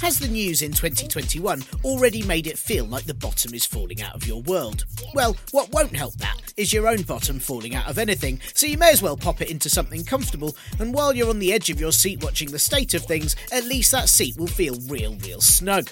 [0.00, 4.14] Has the news in 2021 already made it feel like the bottom is falling out
[4.14, 4.84] of your world?
[5.12, 8.78] Well, what won't help that is your own bottom falling out of anything, so you
[8.78, 11.80] may as well pop it into something comfortable, and while you're on the edge of
[11.80, 15.40] your seat watching the state of things, at least that seat will feel real, real
[15.40, 15.90] snug.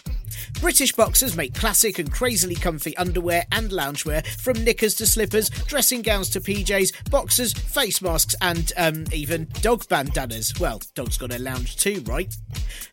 [0.60, 6.02] British boxers make classic and crazily comfy underwear and loungewear from knickers to slippers, dressing
[6.02, 10.54] gowns to PJs, boxers, face masks, and um, even dog bandanas.
[10.60, 12.34] Well, dogs got a lounge too, right?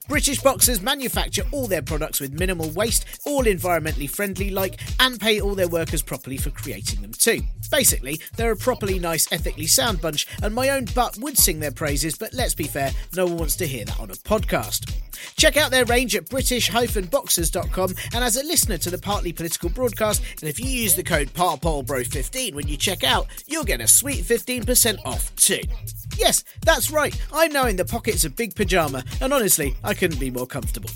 [0.08, 1.03] British boxers manufacture
[1.52, 6.02] all their products with minimal waste, all environmentally friendly like, and pay all their workers
[6.02, 7.42] properly for creating them too.
[7.72, 11.72] Basically, they're a properly nice, ethically sound bunch, and my own butt would sing their
[11.72, 14.92] praises, but let's be fair, no one wants to hear that on a podcast.
[15.36, 20.22] Check out their range at british-boxers.com, and as a listener to the Partly Political broadcast,
[20.42, 24.24] and if you use the code PARPOLBRO15 when you check out, you'll get a sweet
[24.24, 25.62] 15% off too.
[26.18, 30.20] Yes, that's right, I'm now in the pockets of Big Pajama, and honestly, I couldn't
[30.20, 30.90] be more comfortable.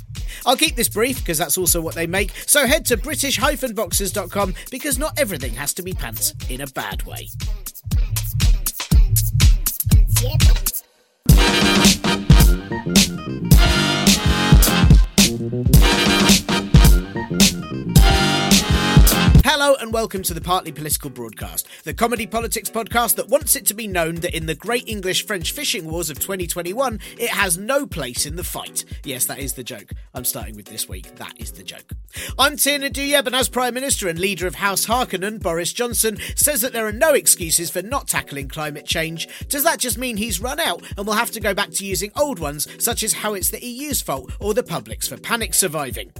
[0.45, 4.97] I'll keep this brief because that's also what they make, so head to british-boxers.com because
[4.97, 7.27] not everything has to be pants in a bad way.
[15.39, 15.67] Thank
[18.71, 18.76] you.
[19.49, 23.65] Hello and welcome to the Partly Political Broadcast, the comedy politics podcast that wants it
[23.67, 27.57] to be known that in the Great English French Fishing Wars of 2021, it has
[27.57, 28.83] no place in the fight.
[29.05, 29.91] Yes, that is the joke.
[30.13, 31.15] I'm starting with this week.
[31.15, 31.93] That is the joke.
[32.37, 36.59] I'm Tiernan Douieb, and as Prime Minister and leader of House Harkonnen, Boris Johnson, says
[36.59, 39.29] that there are no excuses for not tackling climate change.
[39.47, 42.11] Does that just mean he's run out and we'll have to go back to using
[42.17, 46.11] old ones, such as how it's the EU's fault or the public's for panic surviving?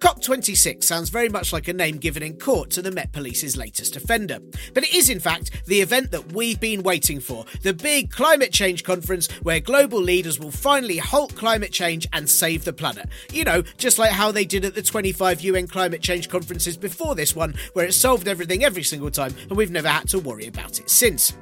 [0.00, 3.96] COP26 sounds very much like a name given in court to the Met Police's latest
[3.96, 4.38] offender.
[4.72, 8.50] But it is, in fact, the event that we've been waiting for the big climate
[8.50, 13.10] change conference where global leaders will finally halt climate change and save the planet.
[13.30, 17.14] You know, just like how they did at the 25 UN climate change conferences before
[17.14, 20.46] this one, where it solved everything every single time and we've never had to worry
[20.46, 21.34] about it since.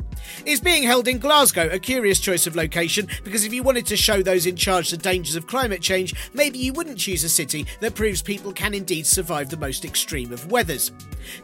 [0.44, 3.96] It's being held in Glasgow, a curious choice of location because if you wanted to
[3.96, 7.66] show those in charge the dangers of climate change, maybe you wouldn't choose a city
[7.80, 10.92] that proves people can indeed survive the most extreme of weathers.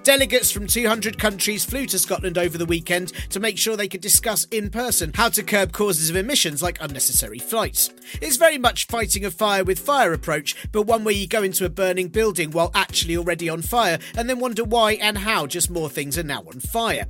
[0.03, 4.01] Delegates from 200 countries flew to Scotland over the weekend to make sure they could
[4.01, 7.91] discuss in person how to curb causes of emissions like unnecessary flights.
[8.21, 11.65] It's very much fighting a fire with fire approach, but one where you go into
[11.65, 15.71] a burning building while actually already on fire and then wonder why and how just
[15.71, 17.07] more things are now on fire.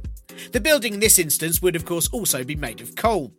[0.53, 3.33] The building in this instance would, of course, also be made of coal.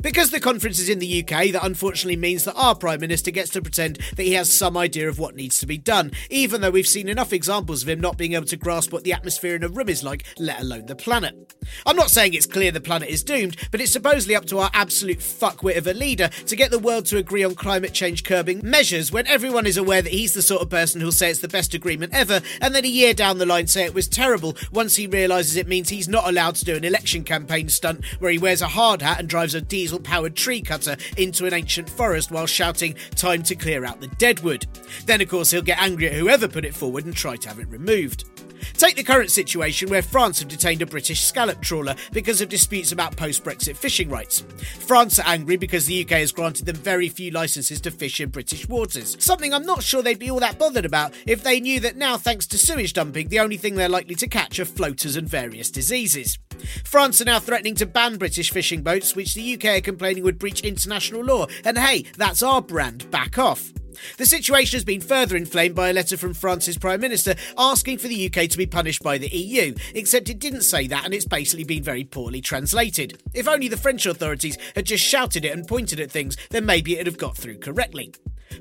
[0.00, 3.50] Because the conference is in the UK, that unfortunately means that our Prime Minister gets
[3.50, 6.70] to pretend that he has some idea of what needs to be done, even though
[6.70, 9.64] we've seen enough examples of him not being able to grasp what the atmosphere in
[9.64, 11.54] a room is like, let alone the planet.
[11.86, 14.70] I'm not saying it's clear the planet is doomed, but it's supposedly up to our
[14.74, 18.60] absolute fuckwit of a leader to get the world to agree on climate change curbing
[18.62, 21.48] measures when everyone is aware that he's the sort of person who'll say it's the
[21.48, 24.96] best agreement ever, and then a year down the line say it was terrible once
[24.96, 28.38] he realises it means he's not allowed to do an election campaign stunt where he
[28.38, 32.30] wears a hard hat and drives a diesel powered tree cutter into an ancient forest
[32.30, 34.66] while shouting, Time to clear out the deadwood.
[35.06, 37.58] Then, of course, he'll get angry at whoever put it forward and try to have
[37.58, 38.31] it removed.
[38.74, 42.92] Take the current situation where France have detained a British scallop trawler because of disputes
[42.92, 44.40] about post Brexit fishing rights.
[44.80, 48.30] France are angry because the UK has granted them very few licences to fish in
[48.30, 49.16] British waters.
[49.18, 52.16] Something I'm not sure they'd be all that bothered about if they knew that now,
[52.16, 55.70] thanks to sewage dumping, the only thing they're likely to catch are floaters and various
[55.70, 56.38] diseases.
[56.84, 60.38] France are now threatening to ban British fishing boats, which the UK are complaining would
[60.38, 61.46] breach international law.
[61.64, 63.72] And hey, that's our brand, back off.
[64.18, 68.08] The situation has been further inflamed by a letter from France's Prime Minister asking for
[68.08, 71.24] the UK to be punished by the EU, except it didn't say that and it's
[71.24, 73.22] basically been very poorly translated.
[73.34, 76.94] If only the French authorities had just shouted it and pointed at things, then maybe
[76.94, 78.12] it'd have got through correctly.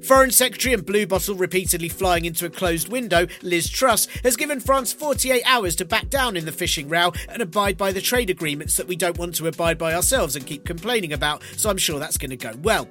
[0.03, 4.59] Foreign Secretary and Blue Bottle repeatedly flying into a closed window, Liz Truss, has given
[4.59, 8.29] France 48 hours to back down in the fishing row and abide by the trade
[8.29, 11.77] agreements that we don't want to abide by ourselves and keep complaining about, so I'm
[11.77, 12.88] sure that's going to go well.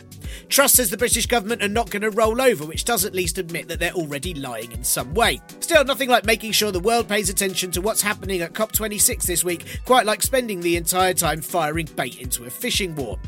[0.49, 3.39] Truss says the British government are not going to roll over, which does at least
[3.39, 5.41] admit that they're already lying in some way.
[5.61, 9.45] Still, nothing like making sure the world pays attention to what's happening at COP26 this
[9.45, 13.19] week, quite like spending the entire time firing bait into a fishing war.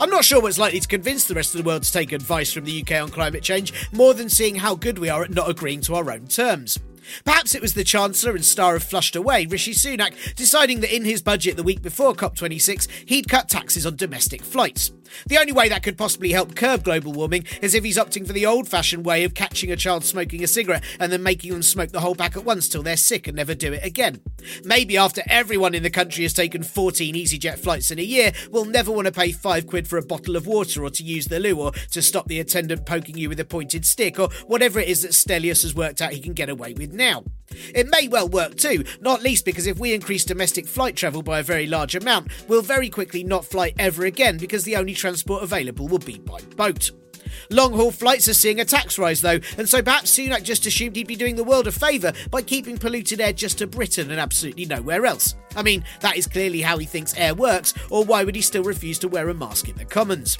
[0.00, 2.52] I'm not sure what's likely to convince the rest of the world to take advice
[2.52, 5.50] from the UK on climate change more than seeing how good we are at not
[5.50, 6.78] agreeing to our own terms.
[7.24, 11.04] Perhaps it was the Chancellor and star of Flushed Away, Rishi Sunak, deciding that in
[11.04, 14.92] his budget the week before COP26, he'd cut taxes on domestic flights.
[15.26, 18.32] The only way that could possibly help curb global warming is if he's opting for
[18.32, 21.62] the old fashioned way of catching a child smoking a cigarette and then making them
[21.62, 24.20] smoke the whole pack at once till they're sick and never do it again.
[24.64, 28.64] Maybe after everyone in the country has taken 14 EasyJet flights in a year, we'll
[28.64, 31.40] never want to pay 5 quid for a bottle of water or to use the
[31.40, 34.88] loo or to stop the attendant poking you with a pointed stick or whatever it
[34.88, 37.24] is that Stelios has worked out he can get away with now.
[37.74, 41.38] It may well work too, not least because if we increase domestic flight travel by
[41.38, 45.42] a very large amount, we'll very quickly not fly ever again because the only transport
[45.42, 46.90] available will be by boat.
[47.50, 50.96] Long haul flights are seeing a tax rise though, and so perhaps Sunak just assumed
[50.96, 54.20] he'd be doing the world a favour by keeping polluted air just to Britain and
[54.20, 55.34] absolutely nowhere else.
[55.56, 58.64] I mean, that is clearly how he thinks air works, or why would he still
[58.64, 60.38] refuse to wear a mask in the Commons?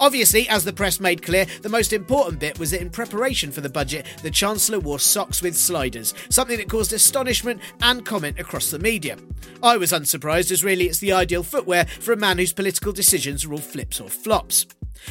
[0.00, 3.60] Obviously, as the press made clear, the most important bit was that in preparation for
[3.60, 8.70] the budget, the Chancellor wore socks with sliders, something that caused astonishment and comment across
[8.70, 9.16] the media.
[9.62, 13.44] I was unsurprised, as really it's the ideal footwear for a man whose political decisions
[13.44, 14.66] are all flips or flops.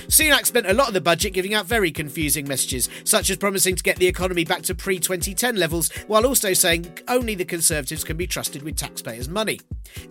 [0.08, 3.76] Sunak spent a lot of the budget giving out very confusing messages, such as promising
[3.76, 8.04] to get the economy back to pre 2010 levels, while also saying only the Conservatives
[8.04, 9.60] can be trusted with taxpayers' money.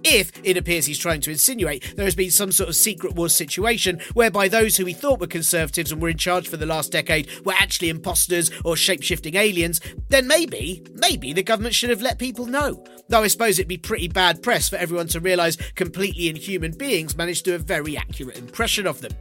[0.05, 3.29] If, it appears he's trying to insinuate, there has been some sort of secret war
[3.29, 6.93] situation whereby those who he thought were Conservatives and were in charge for the last
[6.93, 12.03] decade were actually imposters or shape shifting aliens, then maybe, maybe the government should have
[12.03, 12.85] let people know.
[13.09, 17.17] Though I suppose it'd be pretty bad press for everyone to realise completely inhuman beings
[17.17, 19.13] managed to do a very accurate impression of them.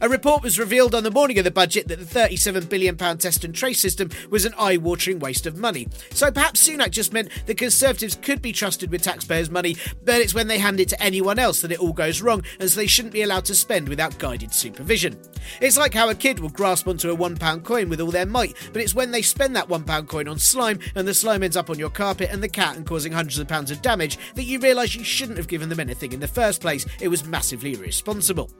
[0.00, 3.44] A report was revealed on the morning of the budget that the £37 billion test
[3.44, 5.88] and trace system was an eye watering waste of money.
[6.10, 10.34] So perhaps Sunak just meant the Conservatives could be trusted with taxpayers' money, but it's
[10.34, 12.86] when they hand it to anyone else that it all goes wrong, and so they
[12.86, 15.18] shouldn't be allowed to spend without guided supervision.
[15.60, 18.54] It's like how a kid will grasp onto a £1 coin with all their might,
[18.72, 21.70] but it's when they spend that £1 coin on slime and the slime ends up
[21.70, 24.58] on your carpet and the cat and causing hundreds of pounds of damage that you
[24.58, 26.86] realise you shouldn't have given them anything in the first place.
[27.00, 28.50] It was massively irresponsible.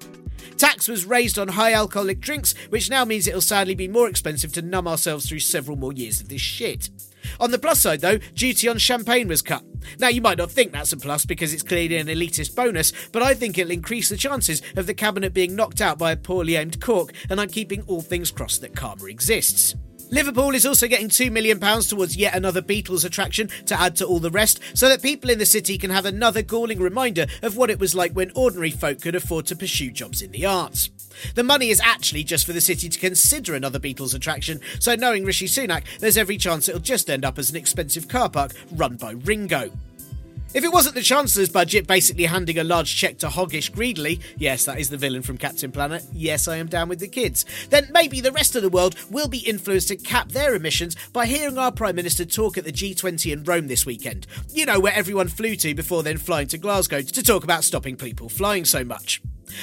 [0.57, 4.53] Tax was raised on high alcoholic drinks, which now means it'll sadly be more expensive
[4.53, 6.91] to numb ourselves through several more years of this shit.
[7.41, 9.65] On the plus side, though, duty on champagne was cut.
[9.99, 13.23] Now, you might not think that's a plus because it's clearly an elitist bonus, but
[13.23, 16.57] I think it'll increase the chances of the cabinet being knocked out by a poorly
[16.57, 19.75] aimed cork, and I'm keeping all things crossed that karma exists.
[20.11, 24.21] Liverpool is also getting £2 million towards yet another Beatles attraction to add to all
[24.21, 27.71] the rest, so that people in the city can have another galling reminder of what
[27.71, 30.91] it was like when ordinary folk could afford to pursue jobs in the arts.
[31.35, 35.25] The money is actually just for the city to consider another Beatles attraction, so knowing
[35.25, 38.97] Rishi Sunak, there's every chance it'll just end up as an expensive car park run
[38.97, 39.73] by Ringo.
[40.55, 44.65] If it wasn't the Chancellor's budget basically handing a large cheque to Hoggish Greedly, yes,
[44.65, 47.89] that is the villain from Captain Planet, yes, I am down with the kids, then
[47.93, 51.59] maybe the rest of the world will be influenced to cap their emissions by hearing
[51.59, 54.27] our Prime Minister talk at the G20 in Rome this weekend.
[54.51, 57.97] You know, where everyone flew to before then flying to Glasgow to talk about stopping
[57.97, 59.21] people flying so much.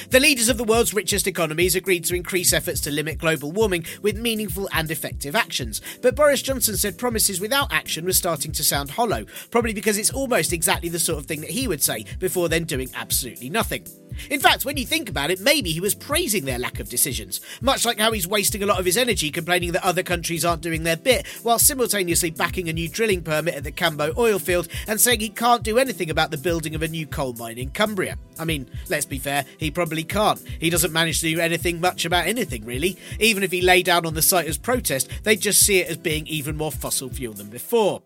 [0.09, 3.85] The leaders of the world's richest economies agreed to increase efforts to limit global warming
[4.01, 5.81] with meaningful and effective actions.
[6.01, 10.13] But Boris Johnson said promises without action were starting to sound hollow, probably because it's
[10.13, 13.85] almost exactly the sort of thing that he would say before then doing absolutely nothing.
[14.29, 17.41] In fact, when you think about it, maybe he was praising their lack of decisions,
[17.61, 20.61] much like how he's wasting a lot of his energy complaining that other countries aren't
[20.61, 24.67] doing their bit, while simultaneously backing a new drilling permit at the Cambo oil field
[24.87, 27.71] and saying he can't do anything about the building of a new coal mine in
[27.71, 28.17] Cumbria.
[28.39, 30.42] I mean, let's be fair, he probably can't.
[30.60, 32.98] He doesn't manage to do anything much about anything, really.
[33.20, 35.98] Even if he lay down on the site as protest, they'd just see it as
[35.98, 38.01] being even more fossil fuel than before.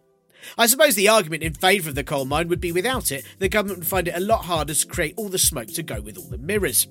[0.58, 3.50] I suppose the argument in favour of the coal mine would be without it, the
[3.50, 6.18] government would find it a lot harder to create all the smoke to go with
[6.18, 6.88] all the mirrors.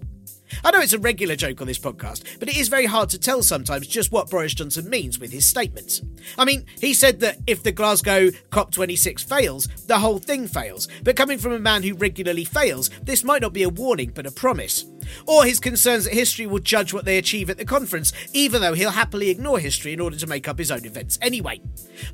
[0.65, 3.19] I know it's a regular joke on this podcast, but it is very hard to
[3.19, 6.03] tell sometimes just what Boris Johnson means with his statements.
[6.39, 11.17] I mean, he said that if the Glasgow COP26 fails, the whole thing fails, but
[11.17, 14.31] coming from a man who regularly fails, this might not be a warning but a
[14.31, 14.85] promise.
[15.27, 18.75] Or his concerns that history will judge what they achieve at the conference, even though
[18.75, 21.61] he'll happily ignore history in order to make up his own events anyway.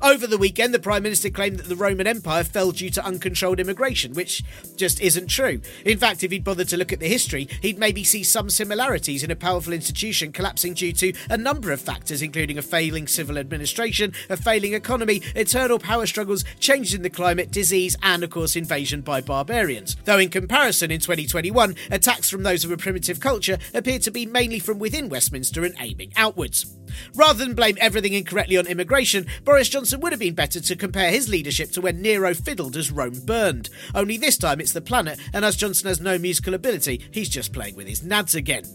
[0.01, 3.59] Over the weekend, the Prime Minister claimed that the Roman Empire fell due to uncontrolled
[3.59, 4.43] immigration, which
[4.75, 5.61] just isn't true.
[5.85, 9.23] In fact, if he'd bothered to look at the history, he'd maybe see some similarities
[9.23, 13.37] in a powerful institution collapsing due to a number of factors, including a failing civil
[13.37, 18.55] administration, a failing economy, eternal power struggles, changes in the climate, disease, and of course,
[18.55, 19.95] invasion by barbarians.
[20.05, 24.25] Though, in comparison, in 2021, attacks from those of a primitive culture appeared to be
[24.25, 26.75] mainly from within Westminster and aiming outwards.
[27.15, 31.09] Rather than blame everything incorrectly on immigration, Boris Johnson would have been better to compare
[31.09, 33.69] his leadership to when Nero fiddled as Rome burned.
[33.95, 37.53] Only this time it's the planet, and as Johnson has no musical ability, he's just
[37.53, 38.65] playing with his nads again.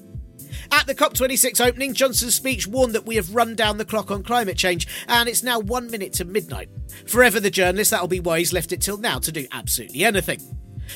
[0.73, 4.23] At the COP26 opening, Johnson's speech warned that we have run down the clock on
[4.23, 6.71] climate change, and it's now one minute to midnight.
[7.07, 10.41] Forever the journalist, that'll be why he's left it till now to do absolutely anything.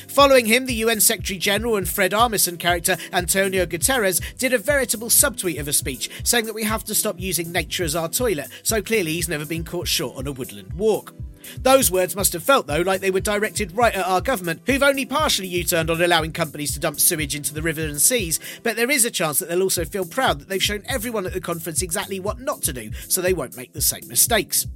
[0.07, 5.09] Following him, the UN Secretary General and Fred Armisen character Antonio Guterres did a veritable
[5.09, 8.49] subtweet of a speech saying that we have to stop using nature as our toilet,
[8.63, 11.13] so clearly he's never been caught short on a woodland walk.
[11.61, 14.83] Those words must have felt, though, like they were directed right at our government, who've
[14.83, 18.39] only partially U turned on allowing companies to dump sewage into the rivers and seas,
[18.63, 21.33] but there is a chance that they'll also feel proud that they've shown everyone at
[21.33, 24.67] the conference exactly what not to do, so they won't make the same mistakes.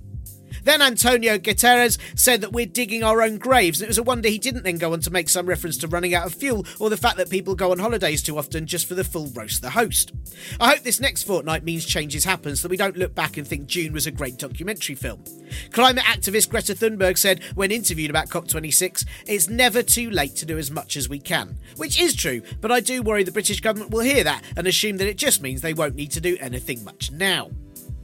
[0.67, 4.27] Then Antonio Guterres said that we're digging our own graves, and it was a wonder
[4.27, 6.89] he didn't then go on to make some reference to running out of fuel or
[6.89, 9.69] the fact that people go on holidays too often just for the full roast the
[9.69, 10.11] host.
[10.59, 13.47] I hope this next fortnight means changes happen so that we don't look back and
[13.47, 15.23] think Dune was a great documentary film.
[15.71, 20.57] Climate activist Greta Thunberg said when interviewed about COP26, it's never too late to do
[20.57, 21.57] as much as we can.
[21.77, 24.97] Which is true, but I do worry the British government will hear that and assume
[24.97, 27.51] that it just means they won't need to do anything much now.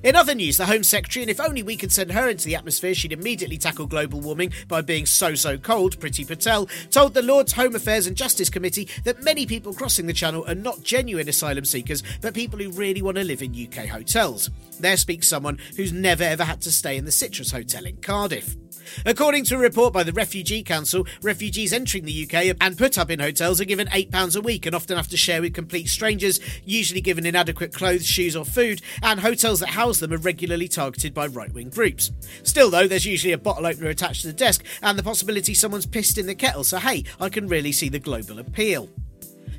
[0.04, 2.58] In other news, the Home Secretary, and if only we could send her into the
[2.58, 7.22] atmosphere, she'd immediately tackle global warming by being so so cold, Priti Patel, told the
[7.22, 11.30] Lords Home Affairs and Justice Committee that many people crossing the channel are not genuine
[11.30, 14.50] asylum seekers, but people who really want to live in UK hotels.
[14.78, 18.58] There speaks someone who's never ever had to stay in the Citrus Hotel in Cardiff.
[19.06, 23.10] According to a report by the Refugee Council, refugees entering the UK and put up
[23.10, 26.40] in hotels are given £8 a week and often have to share with complete strangers,
[26.66, 31.14] usually given inadequate clothes, shoes, or food, and hotels that house them are regularly targeted
[31.14, 32.12] by right wing groups.
[32.44, 35.86] Still, though, there's usually a bottle opener attached to the desk and the possibility someone's
[35.86, 38.90] pissed in the kettle, so hey, I can really see the global appeal.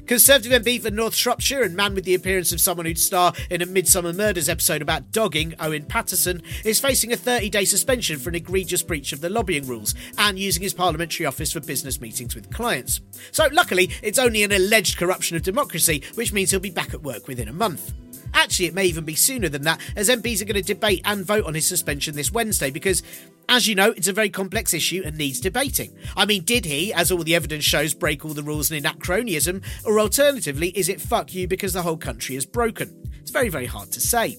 [0.06, 3.62] Conservative MP for North Shropshire and man with the appearance of someone who'd star in
[3.62, 8.28] a Midsomer Murders episode about dogging, Owen Paterson, is facing a 30 day suspension for
[8.28, 12.34] an egregious breach of the lobbying rules and using his parliamentary office for business meetings
[12.34, 13.00] with clients.
[13.32, 17.02] So, luckily, it's only an alleged corruption of democracy, which means he'll be back at
[17.02, 17.94] work within a month.
[18.34, 21.24] Actually, it may even be sooner than that, as MPs are going to debate and
[21.24, 23.02] vote on his suspension this Wednesday because,
[23.48, 25.96] as you know, it's a very complex issue and needs debating.
[26.16, 28.98] I mean, did he, as all the evidence shows, break all the rules and enact
[28.98, 33.10] cronyism, or alternatively, is it fuck you because the whole country is broken?
[33.20, 34.38] It's very, very hard to say.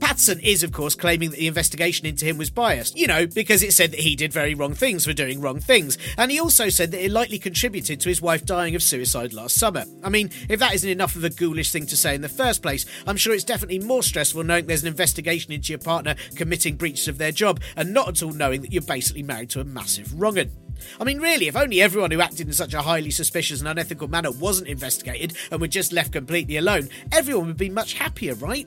[0.00, 3.62] Paterson is, of course, claiming that the investigation into him was biased, you know, because
[3.62, 5.98] it said that he did very wrong things for doing wrong things.
[6.16, 9.58] And he also said that it likely contributed to his wife dying of suicide last
[9.58, 9.84] summer.
[10.02, 12.62] I mean, if that isn't enough of a ghoulish thing to say in the first
[12.62, 16.76] place, I'm sure it's definitely more stressful knowing there's an investigation into your partner committing
[16.76, 19.64] breaches of their job and not at all knowing that you're basically married to a
[19.64, 20.50] massive wrong'un.
[21.00, 24.08] I mean, really, if only everyone who acted in such a highly suspicious and unethical
[24.08, 28.66] manner wasn't investigated and were just left completely alone, everyone would be much happier, right?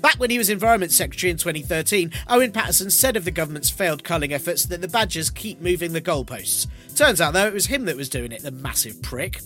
[0.00, 4.04] Back when he was Environment Secretary in 2013, Owen Paterson said of the government's failed
[4.04, 6.66] culling efforts that the badgers keep moving the goalposts.
[6.94, 9.40] Turns out, though, it was him that was doing it, the massive prick.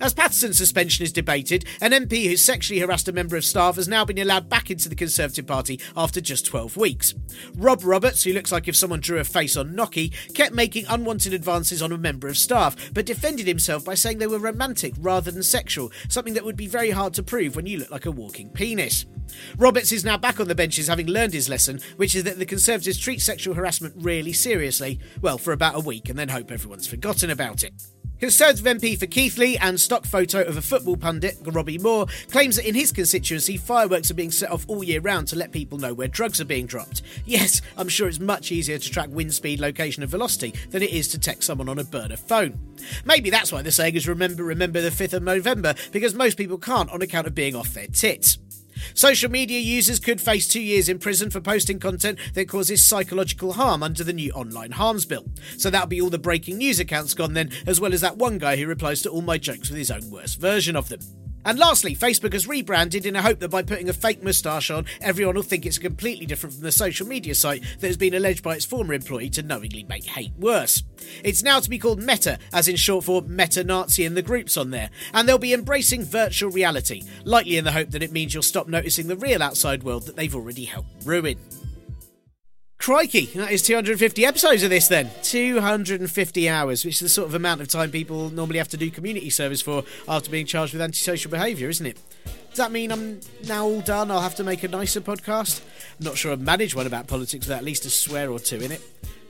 [0.00, 3.88] As Paterson's suspension is debated, an MP who sexually harassed a member of staff has
[3.88, 7.14] now been allowed back into the Conservative Party after just 12 weeks.
[7.56, 11.34] Rob Roberts, who looks like if someone drew a face on Noki, kept making unwanted
[11.34, 15.30] advances on a member of staff, but defended himself by saying they were romantic rather
[15.30, 18.10] than sexual, something that would be very hard to prove when you look like a
[18.10, 19.06] walking penis.
[19.56, 22.46] Roberts is now back on the benches having learned his lesson, which is that the
[22.46, 26.86] Conservatives treat sexual harassment really seriously, well, for about a week and then hope everyone's
[26.86, 27.72] forgotten about it.
[28.24, 32.66] Conservative MP for Keighley and stock photo of a football pundit, Robbie Moore, claims that
[32.66, 35.92] in his constituency fireworks are being set off all year round to let people know
[35.92, 37.02] where drugs are being dropped.
[37.26, 40.88] Yes, I'm sure it's much easier to track wind speed, location, and velocity than it
[40.88, 42.58] is to text someone on a burner phone.
[43.04, 46.56] Maybe that's why the saying is remember, remember the 5th of November, because most people
[46.56, 48.38] can't on account of being off their tits.
[48.92, 53.54] Social media users could face two years in prison for posting content that causes psychological
[53.54, 55.24] harm under the new online harms bill.
[55.56, 58.38] So that'll be all the breaking news accounts gone then, as well as that one
[58.38, 61.00] guy who replies to all my jokes with his own worst version of them.
[61.44, 64.86] And lastly, Facebook has rebranded in a hope that by putting a fake moustache on,
[65.00, 68.42] everyone will think it's completely different from the social media site that has been alleged
[68.42, 70.82] by its former employee to knowingly make hate worse.
[71.22, 74.56] It's now to be called Meta, as in short for Meta Nazi and the groups
[74.56, 78.32] on there, and they'll be embracing virtual reality, likely in the hope that it means
[78.32, 81.38] you'll stop noticing the real outside world that they've already helped ruin.
[82.78, 85.10] Crikey, that is 250 episodes of this then.
[85.22, 88.90] 250 hours, which is the sort of amount of time people normally have to do
[88.90, 91.98] community service for after being charged with antisocial behaviour, isn't it?
[92.50, 94.10] Does that mean I'm now all done?
[94.10, 95.62] I'll have to make a nicer podcast?
[95.98, 98.60] I'm not sure I've managed one about politics with at least a swear or two
[98.60, 98.82] in it.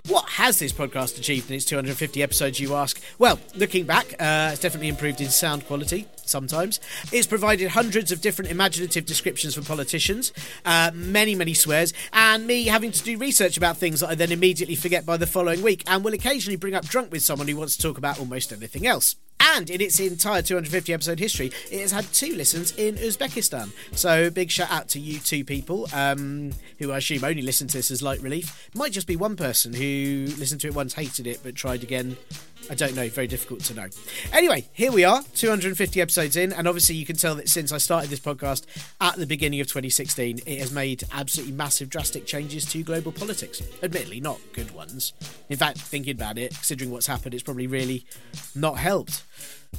[0.09, 3.01] What has this podcast achieved in its 250 episodes, you ask?
[3.19, 6.81] Well, looking back, uh, it's definitely improved in sound quality, sometimes.
[7.13, 10.33] It's provided hundreds of different imaginative descriptions for politicians,
[10.65, 14.33] uh, many, many swears, and me having to do research about things that I then
[14.33, 17.57] immediately forget by the following week, and will occasionally bring up drunk with someone who
[17.57, 19.17] wants to talk about almost anything else.
[19.41, 23.73] And in its entire 250 episode history, it has had two listens in Uzbekistan.
[23.97, 27.77] So big shout out to you two people, um, who I assume only listen to
[27.77, 28.71] this as light relief.
[28.75, 32.17] Might just be one person who listened to it once, hated it, but tried again.
[32.71, 33.87] I don't know, very difficult to know.
[34.33, 37.79] Anyway, here we are, 250 episodes in, and obviously you can tell that since I
[37.79, 38.65] started this podcast
[39.01, 43.63] at the beginning of 2016, it has made absolutely massive, drastic changes to global politics.
[43.83, 45.13] Admittedly, not good ones.
[45.49, 48.07] In fact, thinking about it, considering what's happened, it's probably really
[48.55, 49.25] not helped.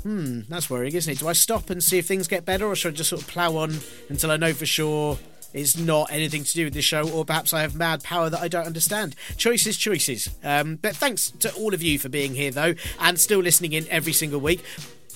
[0.04, 1.20] Hmm, that's worrying, isn't it?
[1.20, 3.28] Do I stop and see if things get better, or should I just sort of
[3.28, 5.18] plough on until I know for sure
[5.56, 8.42] it's not anything to do with this show, or perhaps I have mad power that
[8.42, 9.16] I don't understand?
[9.38, 10.30] Choices, choices.
[10.44, 13.88] Um, but thanks to all of you for being here, though, and still listening in
[13.90, 14.64] every single week.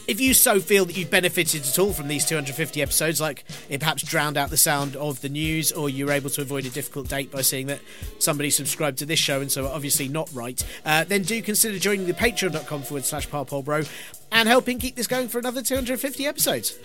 [0.10, 3.78] If you so feel that you've benefited at all from these 250 episodes, like it
[3.78, 6.72] perhaps drowned out the sound of the news, or you were able to avoid a
[6.72, 7.80] difficult date by seeing that
[8.18, 12.08] somebody subscribed to this show and so obviously not right, uh, then do consider joining
[12.08, 13.88] the patreon.com forward slash parpolbro
[14.32, 16.80] and helping keep this going for another 250 episodes.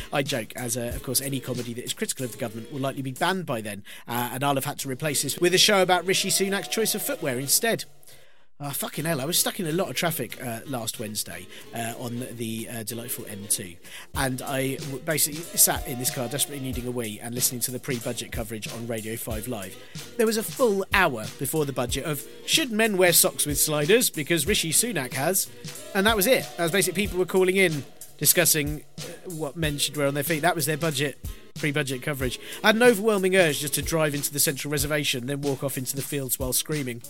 [0.12, 2.80] I joke, as uh, of course any comedy that is critical of the government will
[2.80, 5.58] likely be banned by then, uh, and I'll have had to replace this with a
[5.58, 7.84] show about Rishi Sunak's choice of footwear instead.
[8.58, 11.92] Oh, fucking hell, I was stuck in a lot of traffic uh, last Wednesday uh,
[11.98, 13.76] on the uh, delightful M2.
[14.14, 17.70] And I w- basically sat in this car desperately needing a wee and listening to
[17.70, 19.76] the pre budget coverage on Radio 5 Live.
[20.16, 24.08] There was a full hour before the budget of should men wear socks with sliders
[24.08, 25.48] because Rishi Sunak has.
[25.94, 26.48] And that was it.
[26.56, 27.84] That was basically people were calling in
[28.16, 29.02] discussing uh,
[29.32, 30.40] what men should wear on their feet.
[30.40, 31.18] That was their budget
[31.56, 32.38] pre-budget coverage.
[32.62, 35.78] I had an overwhelming urge just to drive into the central reservation, then walk off
[35.78, 37.02] into the fields while screaming.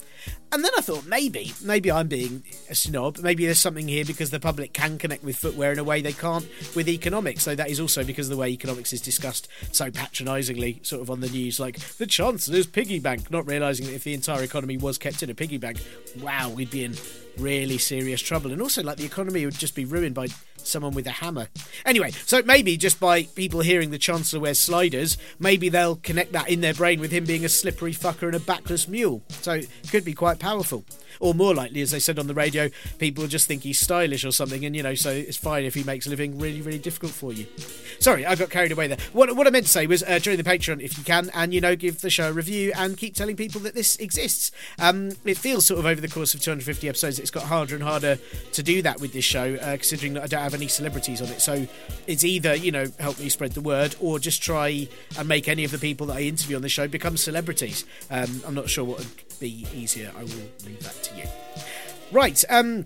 [0.53, 3.19] And then I thought maybe, maybe I'm being a snob.
[3.19, 6.13] Maybe there's something here because the public can connect with footwear in a way they
[6.13, 7.43] can't with economics.
[7.43, 11.11] So that is also because of the way economics is discussed so patronisingly, sort of
[11.11, 13.31] on the news, like the Chancellor's piggy bank.
[13.31, 15.79] Not realising that if the entire economy was kept in a piggy bank,
[16.21, 16.95] wow, we'd be in
[17.39, 18.53] really serious trouble.
[18.53, 20.29] And also, like the economy would just be ruined by
[20.67, 21.49] someone with a hammer.
[21.85, 26.49] Anyway, so maybe just by people hearing the Chancellor wears sliders, maybe they'll connect that
[26.49, 29.23] in their brain with him being a slippery fucker and a backless mule.
[29.29, 30.85] So it could be quite powerful.
[31.21, 34.33] Or more likely, as they said on the radio, people just think he's stylish or
[34.33, 37.33] something, and you know, so it's fine if he makes living really, really difficult for
[37.33, 37.47] you.
[37.99, 38.99] Sorry, I got carried away there.
[39.13, 41.55] What, what I meant to say was uh, join the Patreon if you can, and
[41.55, 44.53] you know, give the show a review and keep telling people that this exists.
[44.79, 47.85] Um, it feels sort of over the course of 250 episodes, it's got harder and
[47.85, 48.19] harder
[48.53, 51.29] to do that with this show, uh, considering that I don't have any celebrities on
[51.29, 51.41] it.
[51.41, 51.67] So
[52.07, 54.89] it's either, you know, help me spread the word or just try
[55.19, 57.85] and make any of the people that I interview on the show become celebrities.
[58.11, 60.13] Um, I'm not sure what would be easier.
[60.17, 61.25] I will leave that to you.
[62.11, 62.43] Right.
[62.49, 62.85] Um,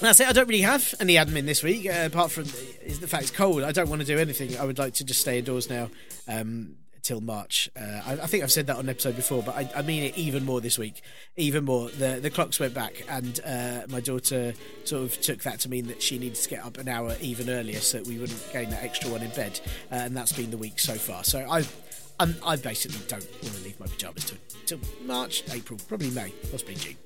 [0.00, 0.28] that's it.
[0.28, 2.44] I don't really have any admin this week, uh, apart from
[2.82, 3.62] is the fact it's cold.
[3.62, 4.56] I don't want to do anything.
[4.58, 5.90] I would like to just stay indoors now.
[6.26, 7.70] Um, till March.
[7.78, 10.02] Uh, I, I, think I've said that on an episode before, but I, I, mean
[10.02, 11.02] it even more this week.
[11.36, 11.90] Even more.
[11.90, 15.86] The the clocks went back, and uh, my daughter sort of took that to mean
[15.88, 18.70] that she needed to get up an hour even earlier so that we wouldn't gain
[18.70, 19.60] that extra one in bed.
[19.92, 21.22] Uh, and that's been the week so far.
[21.22, 21.64] So I.
[22.20, 26.32] I'm, I basically don't want to leave my pajamas till, till March, April, probably May,
[26.50, 26.96] possibly June.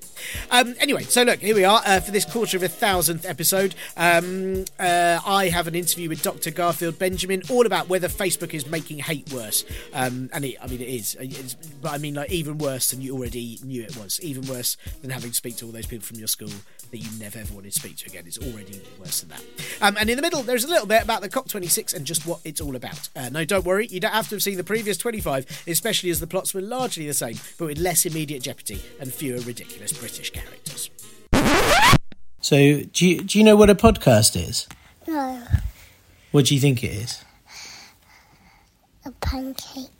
[0.50, 3.74] Um, anyway, so look, here we are uh, for this quarter of a thousandth episode.
[3.96, 6.50] Um, uh, I have an interview with Dr.
[6.50, 9.64] Garfield Benjamin all about whether Facebook is making hate worse.
[9.94, 11.16] Um, and it, I mean, it is.
[11.20, 14.20] It's, but I mean, like, even worse than you already knew it was.
[14.20, 16.50] Even worse than having to speak to all those people from your school
[16.90, 18.24] that you never ever wanted to speak to again.
[18.26, 19.44] It's already worse than that.
[19.80, 22.40] Um, and in the middle, there's a little bit about the COP26 and just what
[22.44, 23.08] it's all about.
[23.14, 26.20] Uh, no, don't worry, you don't have to have seen the previous 25, especially as
[26.20, 30.30] the plots were largely the same, but with less immediate jeopardy and fewer ridiculous British
[30.30, 30.90] characters.
[32.40, 34.68] So, do you, do you know what a podcast is?
[35.06, 35.42] No.
[36.30, 37.24] What do you think it is?
[39.04, 39.90] A pancake.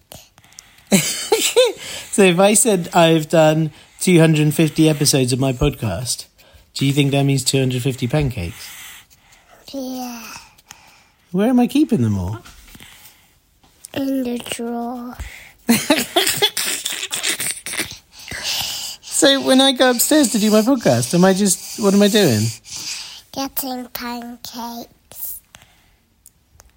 [0.93, 6.27] so if I said I've done 250 episodes of my podcast,
[6.75, 8.69] do you think that means 250 pancakes?
[9.73, 10.25] Yeah.
[11.33, 12.39] Where am I keeping them all?
[13.99, 15.17] In the drawer.
[19.19, 22.07] So when I go upstairs to do my podcast, am I just what am I
[22.07, 22.47] doing?
[23.33, 25.41] Getting pancakes.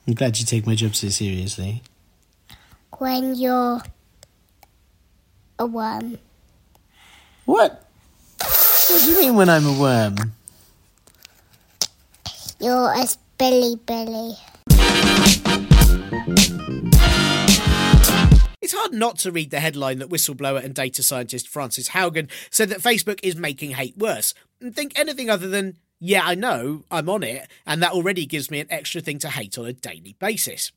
[0.07, 1.83] I'm glad you take my job so seriously.
[2.97, 3.83] When you're
[5.59, 6.17] a worm.
[7.45, 7.85] What?
[8.39, 10.15] What do you mean when I'm a worm?
[12.59, 13.05] You're a
[13.37, 14.33] Billy Billy.
[18.61, 22.69] It's hard not to read the headline that whistleblower and data scientist Frances Haugen said
[22.69, 27.09] that Facebook is making hate worse and think anything other than, yeah, I know, I'm
[27.09, 30.15] on it, and that already gives me an extra thing to hate on a daily
[30.19, 30.71] basis.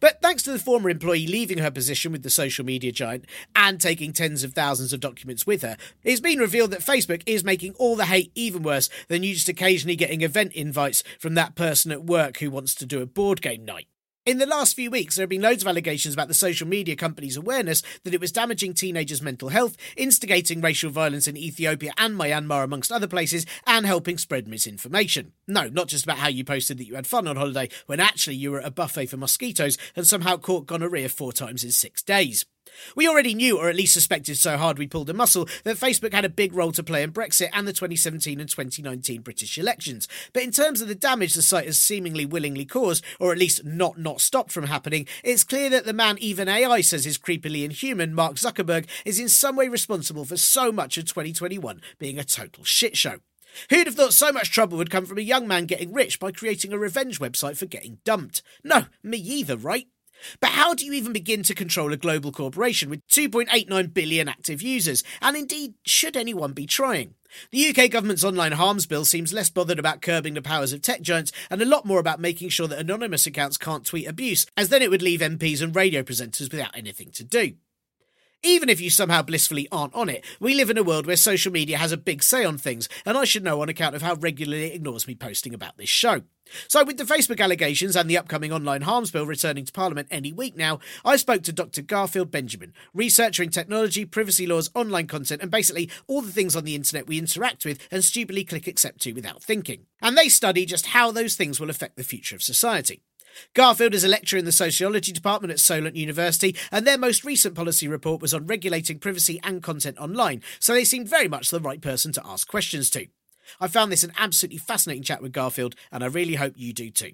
[0.00, 3.80] But thanks to the former employee leaving her position with the social media giant and
[3.80, 7.74] taking tens of thousands of documents with her, it's been revealed that Facebook is making
[7.74, 11.92] all the hate even worse than you just occasionally getting event invites from that person
[11.92, 13.86] at work who wants to do a board game night.
[14.30, 16.94] In the last few weeks, there have been loads of allegations about the social media
[16.94, 22.16] company's awareness that it was damaging teenagers' mental health, instigating racial violence in Ethiopia and
[22.16, 25.32] Myanmar, amongst other places, and helping spread misinformation.
[25.48, 28.36] No, not just about how you posted that you had fun on holiday, when actually
[28.36, 32.00] you were at a buffet for mosquitoes and somehow caught gonorrhea four times in six
[32.00, 32.46] days.
[32.96, 36.12] We already knew, or at least suspected so hard we pulled a muscle, that Facebook
[36.12, 40.08] had a big role to play in Brexit and the 2017 and 2019 British elections.
[40.32, 43.64] But in terms of the damage the site has seemingly willingly caused, or at least
[43.64, 47.64] not not stopped from happening, it's clear that the man even AI says is creepily
[47.64, 52.24] inhuman, Mark Zuckerberg, is in some way responsible for so much of 2021 being a
[52.24, 53.18] total shit show.
[53.68, 56.32] Who'd have thought so much trouble would come from a young man getting rich by
[56.32, 58.42] creating a revenge website for getting dumped?
[58.62, 59.88] No, me either, right?
[60.40, 64.62] But how do you even begin to control a global corporation with 2.89 billion active
[64.62, 65.02] users?
[65.20, 67.14] And indeed, should anyone be trying?
[67.52, 71.00] The UK government's online harms bill seems less bothered about curbing the powers of tech
[71.00, 74.68] giants and a lot more about making sure that anonymous accounts can't tweet abuse, as
[74.68, 77.54] then it would leave MPs and radio presenters without anything to do.
[78.42, 81.52] Even if you somehow blissfully aren't on it, we live in a world where social
[81.52, 84.14] media has a big say on things, and I should know on account of how
[84.14, 86.22] regularly it ignores me posting about this show.
[86.66, 90.32] So, with the Facebook allegations and the upcoming online harms bill returning to Parliament any
[90.32, 91.82] week now, I spoke to Dr.
[91.82, 96.64] Garfield Benjamin, researcher in technology, privacy laws, online content, and basically all the things on
[96.64, 99.84] the internet we interact with and stupidly click accept to without thinking.
[100.00, 103.02] And they study just how those things will affect the future of society.
[103.54, 107.54] Garfield is a lecturer in the sociology department at Solent University, and their most recent
[107.54, 111.60] policy report was on regulating privacy and content online, so they seemed very much the
[111.60, 113.06] right person to ask questions to.
[113.60, 116.90] I found this an absolutely fascinating chat with Garfield, and I really hope you do
[116.90, 117.12] too.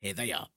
[0.00, 0.48] Here they are.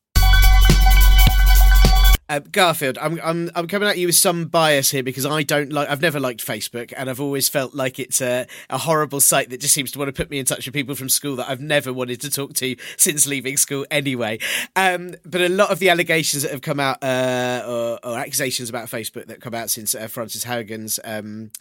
[2.32, 5.74] Uh, Garfield, I'm I'm I'm coming at you with some bias here because I don't
[5.74, 5.90] like.
[5.90, 9.60] I've never liked Facebook, and I've always felt like it's a, a horrible site that
[9.60, 11.60] just seems to want to put me in touch with people from school that I've
[11.60, 13.86] never wanted to talk to since leaving school.
[13.92, 14.40] Anyway,
[14.78, 18.70] um, but a lot of the allegations that have come out, uh, or, or, accusations
[18.70, 21.02] about Facebook that come out since uh, Frances Haugen's.
[21.04, 21.52] Um,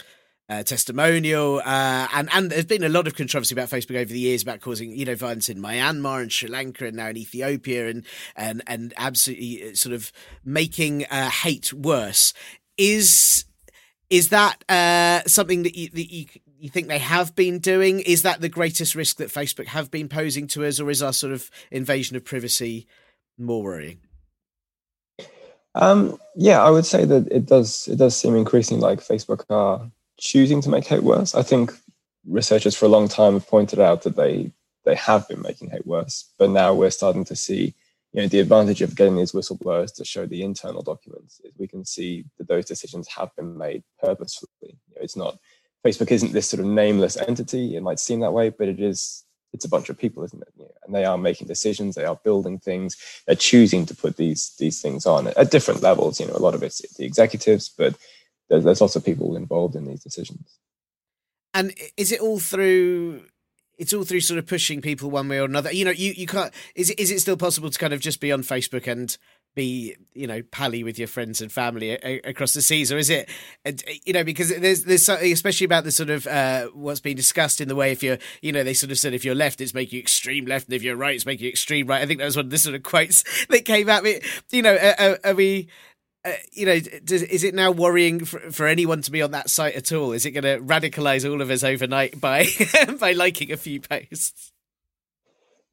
[0.51, 4.19] uh, testimonial, uh, and and there's been a lot of controversy about Facebook over the
[4.19, 7.89] years about causing you know violence in Myanmar and Sri Lanka and now in Ethiopia
[7.89, 10.11] and and and absolutely uh, sort of
[10.45, 12.35] making uh, hate worse.
[12.77, 13.45] Is
[14.11, 16.27] is that uh, something that you, that you
[16.59, 18.01] you think they have been doing?
[18.01, 21.13] Is that the greatest risk that Facebook have been posing to us, or is our
[21.13, 22.89] sort of invasion of privacy
[23.39, 24.01] more worrying?
[25.77, 27.87] Um, yeah, I would say that it does.
[27.87, 29.89] It does seem increasingly like Facebook are
[30.21, 31.35] choosing to make hate worse.
[31.35, 31.73] I think
[32.27, 34.53] researchers for a long time have pointed out that they
[34.85, 37.75] they have been making hate worse, but now we're starting to see,
[38.13, 41.69] you know, the advantage of getting these whistleblowers to show the internal documents is we
[41.69, 44.51] can see that those decisions have been made purposefully.
[44.63, 45.39] You know, it's not
[45.87, 47.77] Facebook isn't this sort of nameless entity.
[47.77, 49.25] It might seem that way, but it is.
[49.53, 50.77] It's a bunch of people, isn't it?
[50.85, 51.97] And they are making decisions.
[51.97, 52.97] They are building things.
[53.27, 56.21] They're choosing to put these these things on at different levels.
[56.21, 57.97] You know, a lot of it's the executives, but
[58.51, 60.59] there's, there's lots of people involved in these decisions.
[61.55, 63.23] And is it all through?
[63.79, 65.73] It's all through sort of pushing people one way or another.
[65.73, 66.53] You know, you, you can't.
[66.75, 69.17] Is it, is it still possible to kind of just be on Facebook and
[69.55, 73.11] be you know pally with your friends and family a- across the seas or is
[73.11, 73.29] it
[74.05, 77.61] you know because there's there's something especially about the sort of uh, what's being discussed
[77.61, 79.75] in the way if you're you know they sort of said if you're left it's
[79.75, 82.21] making you extreme left and if you're right it's making you extreme right i think
[82.21, 85.35] that was one of the sort of quotes that came me you know are, are
[85.35, 85.69] we
[86.25, 89.49] uh, you know, does, is it now worrying for, for, anyone to be on that
[89.49, 90.13] site at all?
[90.13, 92.47] Is it going to radicalize all of us overnight by
[93.01, 94.53] by liking a few posts?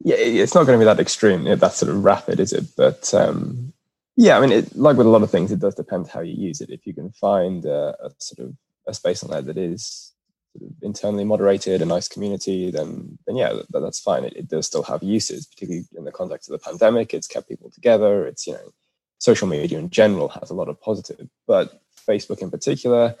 [0.00, 2.64] Yeah, it's not going to be that extreme, that sort of rapid, is it?
[2.76, 3.72] But um,
[4.16, 6.34] Yeah, I mean, it, like with a lot of things, it does depend how you
[6.34, 6.70] use it.
[6.70, 8.56] If you can find a, a sort of
[8.86, 10.12] a space on there that is
[10.56, 14.24] sort of internally moderated, a nice community, then then yeah, that, that's fine.
[14.24, 17.12] It, it, does still have uses, particularly in the context of the pandemic.
[17.12, 18.26] It's kept people together.
[18.26, 18.70] It's you know,
[19.18, 23.14] social media in general has a lot of positive, but Facebook in particular,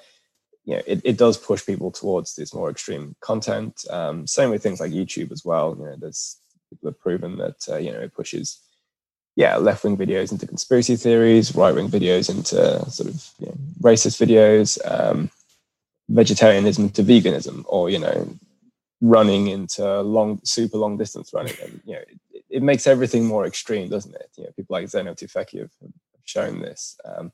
[0.64, 3.84] you know, it, it does push people towards this more extreme content.
[3.90, 5.76] Um, same with things like YouTube as well.
[5.78, 6.38] You know, there's
[6.70, 8.60] people have proven that uh, you know it pushes
[9.38, 13.54] yeah, left wing videos into conspiracy theories, right wing videos into sort of you know,
[13.80, 15.30] racist videos, um,
[16.08, 18.28] vegetarianism to veganism, or you know,
[19.00, 21.54] running into long, super long distance running.
[21.62, 22.02] And you know,
[22.58, 24.30] it, makes everything more extreme, doesn't it?
[24.36, 25.70] You know, people like Zeynep Tufekci have
[26.24, 26.98] shown this.
[27.04, 27.32] Um,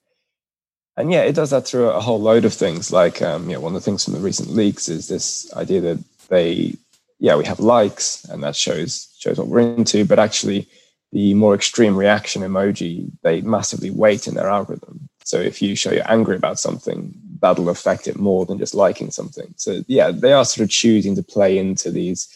[0.96, 2.92] and yeah, it does that through a whole load of things.
[2.92, 5.80] Like, um, you know, one of the things from the recent leaks is this idea
[5.80, 6.74] that they,
[7.18, 10.68] yeah, we have likes, and that shows shows what we're into, but actually
[11.12, 15.08] the more extreme reaction emoji, they massively weight in their algorithm.
[15.24, 19.10] So if you show you're angry about something, that'll affect it more than just liking
[19.10, 19.54] something.
[19.56, 22.28] So yeah, they are sort of choosing to play into these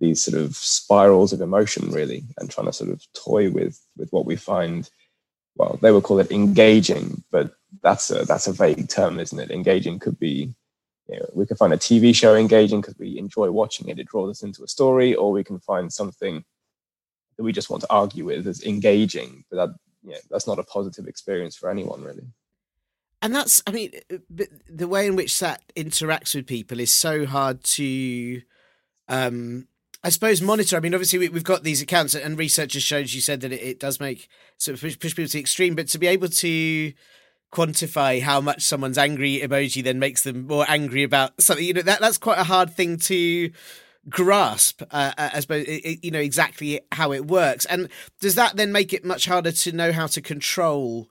[0.00, 4.10] these sort of spirals of emotion really and trying to sort of toy with with
[4.10, 4.90] what we find
[5.56, 9.50] well they would call it engaging but that's a that's a vague term isn't it
[9.50, 10.54] engaging could be
[11.08, 14.08] you know, we could find a tv show engaging because we enjoy watching it it
[14.08, 16.44] draws us into a story or we can find something
[17.36, 19.74] that we just want to argue with as engaging, but that
[20.30, 22.26] that's not a positive experience for anyone really.
[23.22, 27.24] And that's, I mean, uh, the way in which that interacts with people is so
[27.24, 28.42] hard to,
[29.08, 29.66] um,
[30.04, 30.76] I suppose, monitor.
[30.76, 33.52] I mean, obviously, we, have got these accounts, and research has shown, you said that
[33.52, 36.06] it, it does make sort of push, push people to the extreme, but to be
[36.06, 36.92] able to
[37.50, 41.82] quantify how much someone's angry emoji then makes them more angry about something, you know,
[41.82, 43.50] that that's quite a hard thing to
[44.10, 47.64] grasp, uh, uh I suppose, you know, exactly how it works.
[47.64, 47.88] And
[48.20, 51.08] does that then make it much harder to know how to control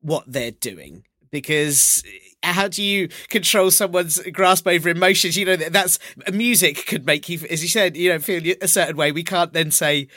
[0.00, 1.04] what they're doing?
[1.30, 2.02] Because
[2.42, 5.36] how do you control someone's grasp over emotions?
[5.36, 5.98] You know, that's
[6.32, 9.12] music could make you, as you said, you know, feel a certain way.
[9.12, 10.08] We can't then say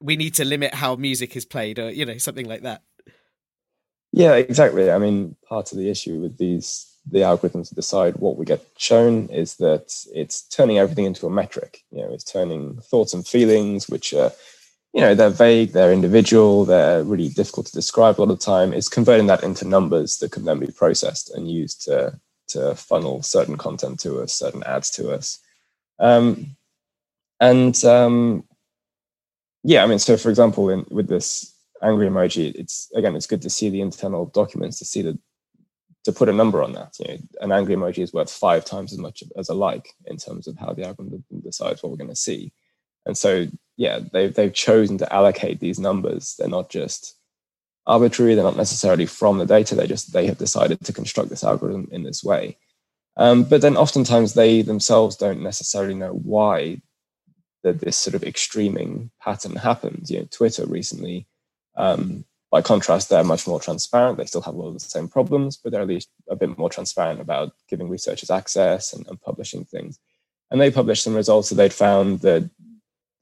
[0.00, 2.82] we need to limit how music is played or, you know, something like that.
[4.12, 4.90] Yeah, exactly.
[4.90, 9.28] I mean, part of the issue with these the algorithms decide what we get shown
[9.28, 11.82] is that it's turning everything into a metric.
[11.90, 14.32] You know, it's turning thoughts and feelings, which are,
[14.94, 18.44] you know, they're vague, they're individual, they're really difficult to describe a lot of the
[18.44, 18.72] time.
[18.72, 23.22] It's converting that into numbers that can then be processed and used to to funnel
[23.22, 25.40] certain content to us, certain ads to us.
[25.98, 26.56] Um,
[27.40, 28.44] and um,
[29.64, 31.52] yeah, I mean, so for example, in, with this
[31.82, 35.18] angry emoji, it's again, it's good to see the internal documents to see that
[36.04, 38.92] to put a number on that, you know, an angry emoji is worth five times
[38.92, 42.10] as much as a like in terms of how the algorithm decides what we're going
[42.10, 42.52] to see.
[43.06, 46.34] And so, yeah, they've they've chosen to allocate these numbers.
[46.38, 47.16] They're not just
[47.86, 48.34] arbitrary.
[48.34, 49.74] They're not necessarily from the data.
[49.74, 52.56] They just they have decided to construct this algorithm in this way.
[53.16, 56.80] Um, but then oftentimes they themselves don't necessarily know why
[57.62, 60.10] that this sort of extreming pattern happens.
[60.10, 61.26] You know, Twitter recently
[61.76, 64.16] um, by contrast, they're much more transparent.
[64.16, 66.56] They still have a lot of the same problems, but they're at least a bit
[66.56, 69.98] more transparent about giving researchers access and, and publishing things.
[70.50, 72.48] And they published some results that they'd found that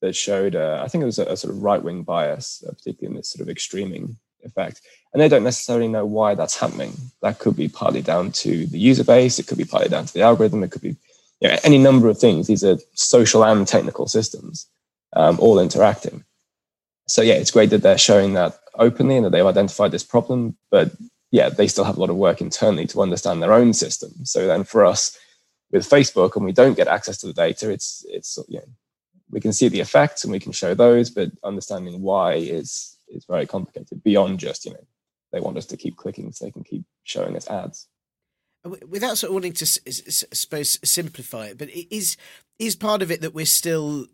[0.02, 2.72] that showed, uh, I think it was a, a sort of right wing bias, uh,
[2.72, 4.82] particularly in this sort of extreming effect.
[5.12, 6.92] And they don't necessarily know why that's happening.
[7.22, 9.38] That could be partly down to the user base.
[9.38, 10.62] It could be partly down to the algorithm.
[10.62, 10.96] It could be
[11.40, 12.46] you know, any number of things.
[12.46, 14.66] These are social and technical systems
[15.14, 16.24] um, all interacting
[17.06, 20.56] so yeah, it's great that they're showing that openly and that they've identified this problem.
[20.70, 20.92] But
[21.30, 24.12] yeah, they still have a lot of work internally to understand their own system.
[24.24, 25.18] So then for us
[25.70, 28.64] with Facebook, and we don't get access to the data, it's it's you know,
[29.32, 33.24] we can see the effects and we can show those, but understanding why is is
[33.26, 34.86] very complicated beyond just you know
[35.32, 37.88] they want us to keep clicking so they can keep showing us ads.
[38.88, 42.16] Without sort of wanting to suppose simplify it but is
[42.60, 44.06] is part of it that we're still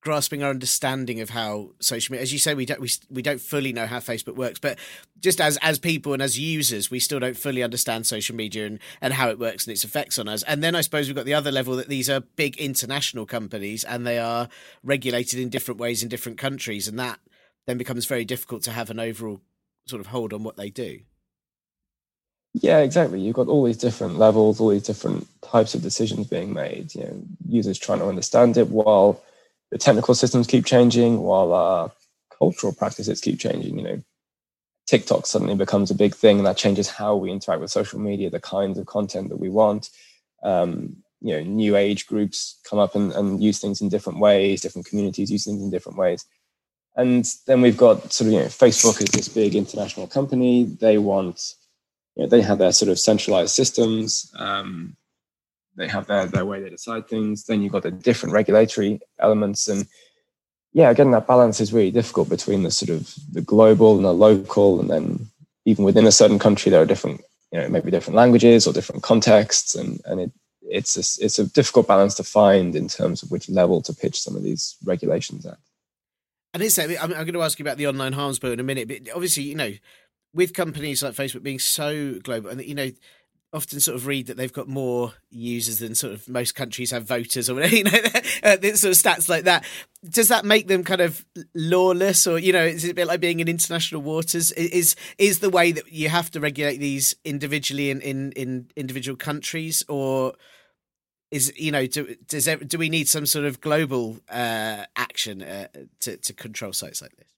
[0.00, 3.40] grasping our understanding of how social media as you say we don't we, we don't
[3.40, 4.78] fully know how facebook works but
[5.20, 8.78] just as as people and as users we still don't fully understand social media and
[9.00, 11.24] and how it works and its effects on us and then i suppose we've got
[11.24, 14.48] the other level that these are big international companies and they are
[14.84, 17.18] regulated in different ways in different countries and that
[17.66, 19.40] then becomes very difficult to have an overall
[19.86, 21.00] sort of hold on what they do
[22.62, 23.20] yeah, exactly.
[23.20, 26.94] You've got all these different levels, all these different types of decisions being made.
[26.94, 29.20] You know, users trying to understand it while
[29.70, 31.92] the technical systems keep changing while our
[32.38, 33.78] cultural practices keep changing.
[33.78, 34.02] You know,
[34.86, 38.30] TikTok suddenly becomes a big thing, and that changes how we interact with social media,
[38.30, 39.90] the kinds of content that we want.
[40.42, 44.60] Um, you know, new age groups come up and, and use things in different ways.
[44.60, 46.24] Different communities use things in different ways.
[46.94, 50.64] And then we've got sort of, you know, Facebook is this big international company.
[50.64, 51.54] They want,
[52.14, 54.32] you know, they have their sort of centralized systems.
[54.38, 54.96] Um,
[55.76, 57.44] they have their, their way they decide things.
[57.44, 59.68] Then you've got the different regulatory elements.
[59.68, 59.86] And
[60.72, 64.12] yeah, again, that balance is really difficult between the sort of the global and the
[64.12, 64.80] local.
[64.80, 65.28] And then
[65.64, 67.20] even within a certain country, there are different,
[67.52, 69.74] you know, maybe different languages or different contexts.
[69.74, 73.48] And, and it, it's a, it's a difficult balance to find in terms of which
[73.48, 75.58] level to pitch some of these regulations at.
[76.54, 78.64] And it's, I'm, I'm going to ask you about the online harms bill in a
[78.64, 79.72] minute, but obviously, you know,
[80.32, 82.90] with companies like Facebook being so global, and you know,
[83.52, 87.04] often sort of read that they've got more users than sort of most countries have
[87.04, 87.90] voters or whatever, you know,
[88.42, 89.64] uh, sort of stats like that.
[90.08, 93.20] Does that make them kind of lawless, or you know, is it a bit like
[93.20, 94.52] being in international waters?
[94.52, 99.16] Is is the way that you have to regulate these individually in in, in individual
[99.16, 100.34] countries, or
[101.30, 105.68] is you know do does do we need some sort of global uh, action uh,
[106.00, 107.28] to to control sites like this?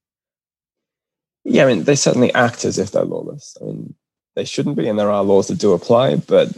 [1.45, 3.57] Yeah, I mean they certainly act as if they're lawless.
[3.61, 3.95] I mean
[4.39, 6.57] they shouldn't be, and there are laws that do apply, but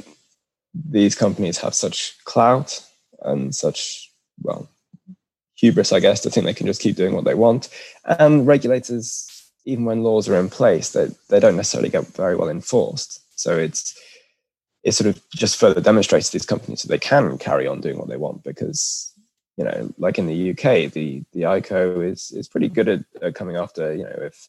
[0.75, 2.85] these companies have such clout
[3.23, 4.13] and such
[4.43, 4.69] well
[5.57, 7.71] hubris, I guess, to think they can just keep doing what they want.
[8.05, 9.27] And regulators,
[9.65, 13.23] even when laws are in place, they they don't necessarily get very well enforced.
[13.41, 13.99] So it's
[14.83, 17.97] it sort of just further demonstrates to these companies that they can carry on doing
[17.97, 19.15] what they want because
[19.57, 20.63] you know like in the uk
[20.93, 24.49] the the ico is is pretty good at, at coming after you know if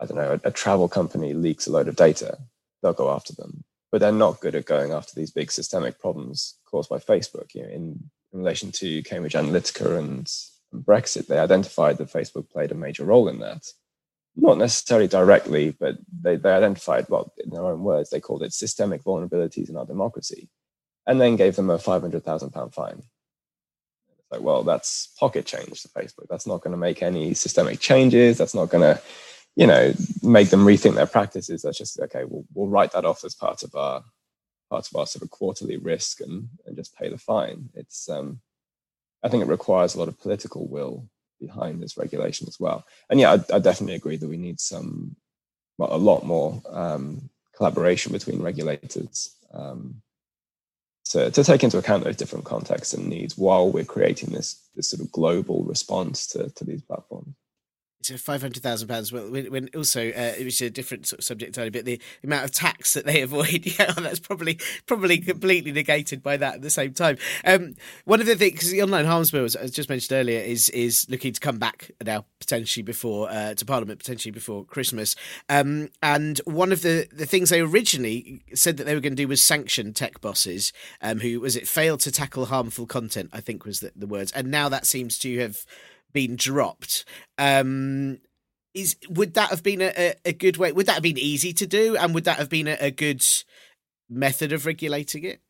[0.00, 2.38] i don't know a, a, travel company leaks a load of data
[2.82, 6.58] they'll go after them but they're not good at going after these big systemic problems
[6.66, 10.32] caused by facebook you know in, in relation to cambridge analytica and,
[10.72, 13.64] and brexit they identified that facebook played a major role in that
[14.38, 18.52] not necessarily directly, but they, they identified, well, in their own words, they called it
[18.52, 20.48] systemic vulnerabilities in our democracy,
[21.06, 23.02] and then gave them a £500,000 fine.
[24.18, 26.28] It's like, well, that's pocket change to Facebook.
[26.30, 28.38] That's not going to make any systemic changes.
[28.38, 29.02] That's not going to,
[29.56, 31.62] you know, make them rethink their practices.
[31.62, 34.04] That's just, okay, we'll, we'll write that off as part of our
[34.70, 37.70] part of our sort of quarterly risk and, and just pay the fine.
[37.74, 38.40] It's, um,
[39.22, 41.08] I think it requires a lot of political will
[41.40, 42.84] behind this regulation as well.
[43.08, 45.16] And yeah, I, I definitely agree that we need some,
[45.78, 50.02] well, a lot more um, collaboration between regulators um,
[51.06, 54.90] to, to take into account those different contexts and needs while we're creating this this
[54.90, 57.34] sort of global response to, to these platforms
[58.02, 59.12] so five hundred thousand pounds.
[59.12, 62.44] When, when also uh, it was a different sort of subject entirely, but the amount
[62.44, 66.70] of tax that they avoid, yeah, that's probably probably completely negated by that at the
[66.70, 67.18] same time.
[67.44, 70.68] Um, one of the things, the online harms bill, as I just mentioned earlier, is
[70.70, 75.16] is looking to come back now potentially before uh, to Parliament potentially before Christmas.
[75.48, 79.22] Um, and one of the the things they originally said that they were going to
[79.22, 83.30] do was sanction tech bosses um, who was it failed to tackle harmful content.
[83.32, 85.64] I think was the, the words, and now that seems to have
[86.18, 87.04] been dropped.
[87.38, 88.18] Um,
[88.74, 90.72] is would that have been a, a good way?
[90.72, 93.24] Would that have been easy to do, and would that have been a, a good
[94.10, 95.40] method of regulating it?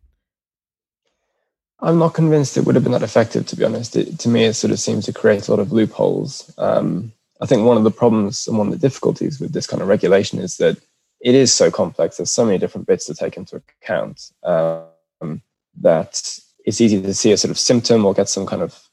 [1.81, 3.97] I'm not convinced it would have been that effective, to be honest.
[3.97, 6.53] It, to me, it sort of seems to create a lot of loopholes.
[6.59, 9.81] Um, I think one of the problems and one of the difficulties with this kind
[9.81, 10.77] of regulation is that
[11.21, 12.17] it is so complex.
[12.17, 15.41] There's so many different bits to take into account um,
[15.81, 18.88] that it's easy to see a sort of symptom or get some kind of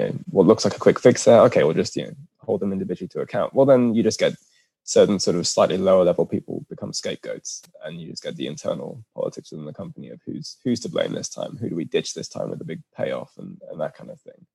[0.00, 2.12] you know what looks like a quick fix there okay we'll just you know
[2.50, 3.54] hold them individually to account.
[3.54, 4.34] Well then you just get
[4.82, 9.04] certain sort of slightly lower level people become scapegoats and you just get the internal
[9.14, 12.14] politics within the company of who's who's to blame this time who do we ditch
[12.14, 14.46] this time with a big payoff and, and that kind of thing.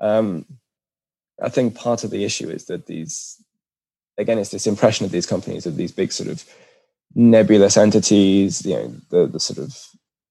[0.00, 0.44] Um,
[1.42, 3.42] i think part of the issue is that these
[4.18, 6.44] again it's this impression of these companies of these big sort of
[7.14, 9.70] nebulous entities you know the, the sort of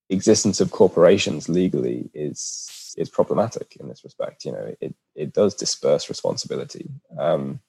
[0.10, 4.46] existence of corporations legally is is problematic in this respect.
[4.46, 6.90] You know, it it does disperse responsibility.
[7.18, 7.60] Um,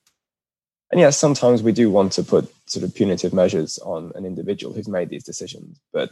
[0.90, 4.74] and yes, sometimes we do want to put sort of punitive measures on an individual
[4.74, 6.10] who's made these decisions, but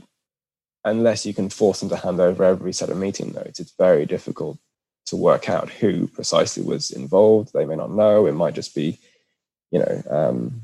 [0.84, 4.06] unless you can force them to hand over every set of meeting notes, it's very
[4.06, 4.58] difficult
[5.06, 7.52] to work out who precisely was involved.
[7.52, 8.26] They may not know.
[8.26, 8.98] It might just be,
[9.70, 10.62] you know, um,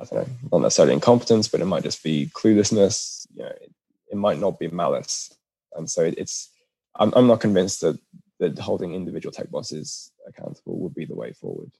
[0.00, 3.26] I don't know, not necessarily incompetence, but it might just be cluelessness.
[3.34, 3.72] You know, it,
[4.12, 5.34] it might not be malice,
[5.74, 6.50] and so it, it's
[6.96, 7.98] I'm, I'm not convinced that
[8.40, 11.70] that holding individual tech bosses accountable would be the way forward.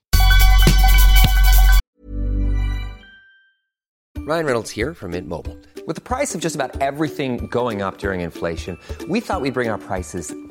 [4.17, 5.57] Ryan Reynolds here from Mint Mobile.
[5.87, 9.69] With the price of just about everything going up during inflation, we thought we'd bring
[9.69, 10.31] our prices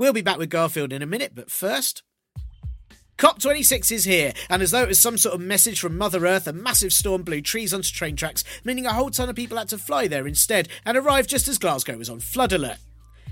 [0.00, 2.02] We'll be back with Garfield in a minute, but first.
[3.18, 6.46] COP26 is here, and as though it was some sort of message from Mother Earth,
[6.46, 9.68] a massive storm blew trees onto train tracks, meaning a whole ton of people had
[9.68, 12.78] to fly there instead, and arrived just as Glasgow was on flood alert.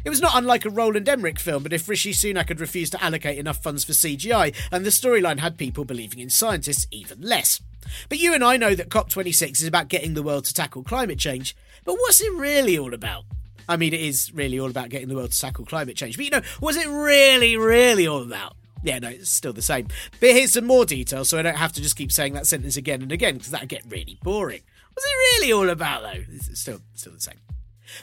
[0.04, 3.02] It was not unlike a Roland Emmerich film, but if Rishi Sunak had refused to
[3.02, 7.62] allocate enough funds for CGI, and the storyline had people believing in scientists even less.
[8.10, 11.18] But you and I know that COP26 is about getting the world to tackle climate
[11.18, 13.24] change, but what's it really all about?
[13.68, 16.24] I mean, it is really all about getting the world to tackle climate change, but
[16.24, 18.56] you know, was it really, really all about?
[18.82, 19.88] Yeah, no, it's still the same.
[20.20, 22.76] But here's some more details so I don't have to just keep saying that sentence
[22.76, 24.62] again and again because that'd get really boring.
[24.92, 26.22] What's it really all about, though?
[26.34, 27.38] It's still, still the same.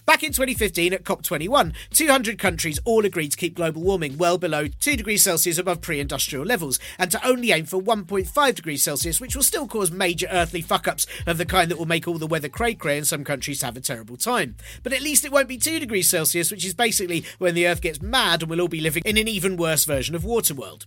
[0.06, 4.68] Back in 2015 at COP21, 200 countries all agreed to keep global warming well below
[4.68, 9.22] 2 degrees Celsius above pre industrial levels, and to only aim for 1.5 degrees Celsius,
[9.22, 12.18] which will still cause major earthly fuck ups of the kind that will make all
[12.18, 14.56] the weather cray cray and some countries have a terrible time.
[14.84, 17.82] But at least it won't be 2 degrees Celsius, which is basically when the Earth
[17.82, 20.86] gets mad and we'll all be living in an even worse version of Waterworld.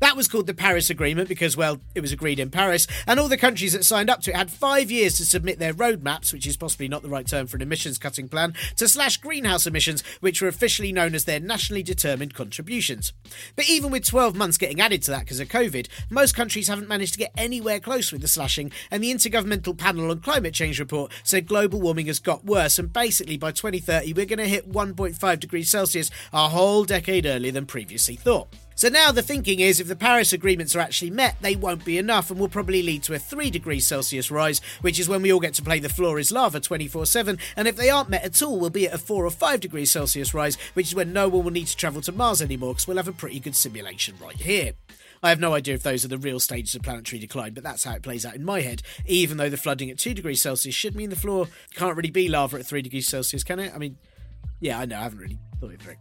[0.00, 3.28] That was called the Paris Agreement because, well, it was agreed in Paris, and all
[3.28, 6.46] the countries that signed up to it had five years to submit their roadmaps, which
[6.46, 10.02] is possibly not the right term for an emissions cutting plan, to slash greenhouse emissions,
[10.20, 13.14] which were officially known as their nationally determined contributions.
[13.54, 16.88] But even with 12 months getting added to that because of COVID, most countries haven't
[16.88, 20.78] managed to get anywhere close with the slashing, and the Intergovernmental Panel on Climate Change
[20.78, 24.70] report said global warming has got worse, and basically by 2030 we're going to hit
[24.70, 28.48] 1.5 degrees Celsius a whole decade earlier than previously thought.
[28.78, 31.96] So now the thinking is if the Paris agreements are actually met, they won't be
[31.96, 35.32] enough and will probably lead to a 3 degrees Celsius rise, which is when we
[35.32, 37.38] all get to play the floor is lava 24 7.
[37.56, 39.90] And if they aren't met at all, we'll be at a 4 or 5 degrees
[39.90, 42.86] Celsius rise, which is when no one will need to travel to Mars anymore because
[42.86, 44.74] we'll have a pretty good simulation right here.
[45.22, 47.84] I have no idea if those are the real stages of planetary decline, but that's
[47.84, 48.82] how it plays out in my head.
[49.06, 52.28] Even though the flooding at 2 degrees Celsius should mean the floor can't really be
[52.28, 53.72] lava at 3 degrees Celsius, can it?
[53.74, 53.96] I mean,
[54.60, 55.96] yeah, I know, I haven't really thought it through.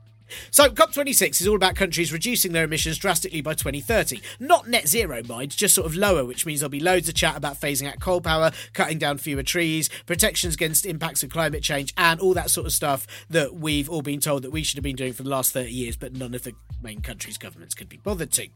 [0.51, 4.21] So, COP26 is all about countries reducing their emissions drastically by 2030.
[4.39, 7.37] Not net zero, mind, just sort of lower, which means there'll be loads of chat
[7.37, 11.93] about phasing out coal power, cutting down fewer trees, protections against impacts of climate change,
[11.97, 14.83] and all that sort of stuff that we've all been told that we should have
[14.83, 17.89] been doing for the last 30 years, but none of the main countries' governments could
[17.89, 18.47] be bothered to.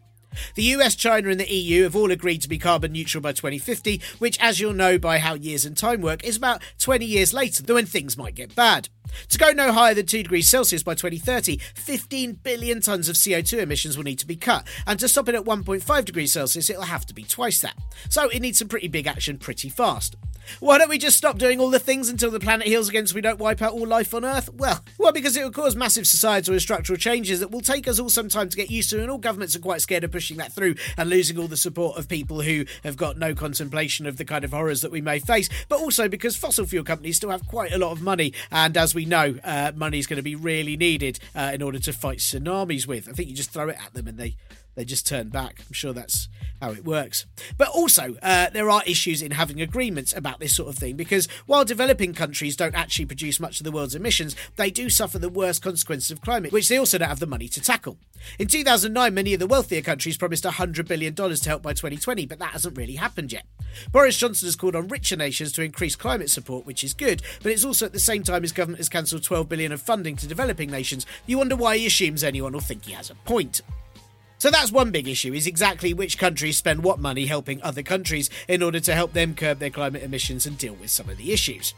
[0.56, 4.02] The US, China, and the EU have all agreed to be carbon neutral by 2050,
[4.20, 7.64] which, as you'll know by how years and time work, is about 20 years later
[7.64, 8.90] than when things might get bad.
[9.30, 13.60] To go no higher than 2 degrees Celsius by 2030, 15 billion tonnes of CO2
[13.60, 16.84] emissions will need to be cut, and to stop it at 1.5 degrees Celsius, it'll
[16.84, 17.76] have to be twice that.
[18.10, 20.16] So it needs some pretty big action pretty fast.
[20.60, 23.16] Why don't we just stop doing all the things until the planet heals again so
[23.16, 24.50] we don't wipe out all life on Earth?
[24.54, 28.00] Well, well, because it will cause massive societal and structural changes that will take us
[28.00, 30.38] all some time to get used to, and all governments are quite scared of pushing
[30.38, 34.18] that through and losing all the support of people who have got no contemplation of
[34.18, 37.30] the kind of horrors that we may face, but also because fossil fuel companies still
[37.30, 40.24] have quite a lot of money, and as we know, uh, money is going to
[40.24, 43.08] be really needed uh, in order to fight tsunamis with.
[43.08, 44.36] I think you just throw it at them and they
[44.76, 45.62] they just turn back.
[45.68, 46.30] I'm sure that's
[46.62, 47.26] how it works.
[47.58, 51.28] But also, uh, there are issues in having agreements about this sort of thing because
[51.46, 55.30] while developing countries don't actually produce much of the world's emissions, they do suffer the
[55.30, 57.98] worst consequences of climate, which they also don't have the money to tackle.
[58.38, 62.40] In 2009, many of the wealthier countries promised $100 billion to help by 2020, but
[62.40, 63.46] that hasn't really happened yet.
[63.92, 67.52] Boris Johnson has called on richer nations to increase climate support, which is good, but
[67.52, 70.28] it's also at the same time his government has cancelled 12 billion of funding to
[70.28, 71.06] developing nations.
[71.26, 73.62] You wonder why he assumes anyone will think he has a point.
[74.40, 78.30] So that's one big issue is exactly which countries spend what money helping other countries
[78.48, 81.34] in order to help them curb their climate emissions and deal with some of the
[81.34, 81.74] issues.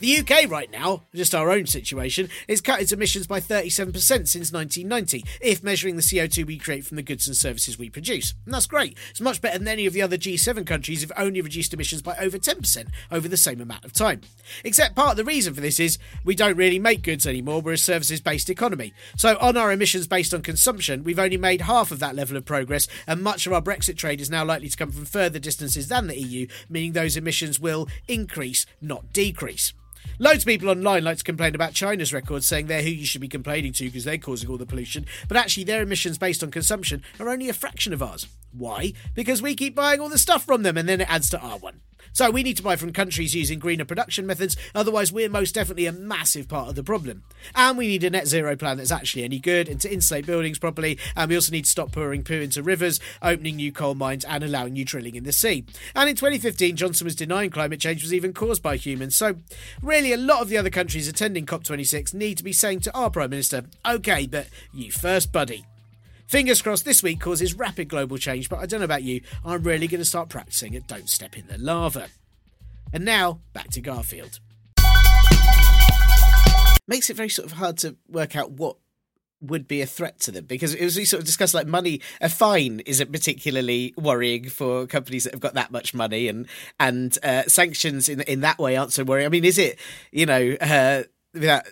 [0.00, 4.52] The UK right now, just our own situation, is cut its emissions by 37% since
[4.52, 8.34] 1990, if measuring the CO2 we create from the goods and services we produce.
[8.44, 8.96] And that's great.
[9.10, 12.16] It's much better than any of the other G7 countries have only reduced emissions by
[12.16, 14.22] over 10% over the same amount of time.
[14.64, 17.72] Except part of the reason for this is we don't really make goods anymore, we're
[17.72, 18.92] a services based economy.
[19.16, 22.44] So on our emissions based on consumption, we've only made half of that level of
[22.44, 25.88] progress, and much of our Brexit trade is now likely to come from further distances
[25.88, 29.73] than the EU, meaning those emissions will increase, not decrease.
[30.18, 33.20] Loads of people online like to complain about China's records, saying they're who you should
[33.20, 36.50] be complaining to because they're causing all the pollution, but actually their emissions based on
[36.50, 38.26] consumption are only a fraction of ours.
[38.52, 38.92] Why?
[39.14, 41.58] Because we keep buying all the stuff from them and then it adds to our
[41.58, 41.80] one.
[42.14, 45.86] So we need to buy from countries using greener production methods, otherwise, we're most definitely
[45.86, 47.24] a massive part of the problem.
[47.56, 50.60] And we need a net zero plan that's actually any good and to insulate buildings
[50.60, 50.96] properly.
[51.16, 54.44] And we also need to stop pouring poo into rivers, opening new coal mines, and
[54.44, 55.64] allowing new drilling in the sea.
[55.96, 59.16] And in 2015, Johnson was denying climate change was even caused by humans.
[59.16, 59.34] So,
[59.82, 63.10] really, a lot of the other countries attending COP26 need to be saying to our
[63.10, 65.66] Prime Minister, okay, but you first, buddy.
[66.34, 69.62] Fingers crossed this week causes rapid global change, but I don't know about you, I'm
[69.62, 72.08] really going to start practicing at Don't Step in the Lava.
[72.92, 74.40] And now, back to Garfield.
[76.88, 78.78] Makes it very sort of hard to work out what
[79.40, 82.00] would be a threat to them because it was we sort of discussed like money
[82.20, 86.46] a fine isn't particularly worrying for companies that have got that much money and
[86.80, 89.26] and uh, sanctions in in that way aren't so worrying.
[89.26, 89.78] I mean, is it
[90.10, 91.04] you know uh,
[91.34, 91.66] without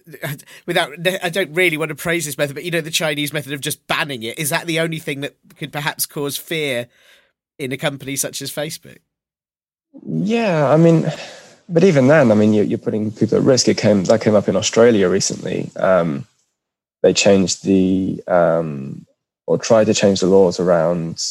[0.66, 0.92] without
[1.22, 3.60] I don't really want to praise this method, but you know the Chinese method of
[3.60, 6.88] just banning it is that the only thing that could perhaps cause fear
[7.58, 8.98] in a company such as Facebook?
[10.04, 11.06] Yeah, I mean,
[11.68, 13.68] but even then, I mean, you're, you're putting people at risk.
[13.68, 15.70] It came that came up in Australia recently.
[15.76, 16.26] Um,
[17.02, 19.06] they changed the um,
[19.46, 21.22] or tried to change the laws around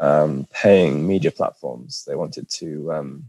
[0.00, 2.04] um, paying media platforms.
[2.06, 3.24] They wanted to um,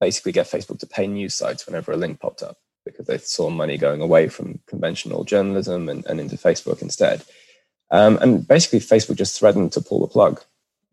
[0.00, 3.50] basically get Facebook to pay news sites whenever a link popped up because they saw
[3.50, 7.22] money going away from conventional journalism and, and into Facebook instead.
[7.90, 10.40] Um, and basically, Facebook just threatened to pull the plug.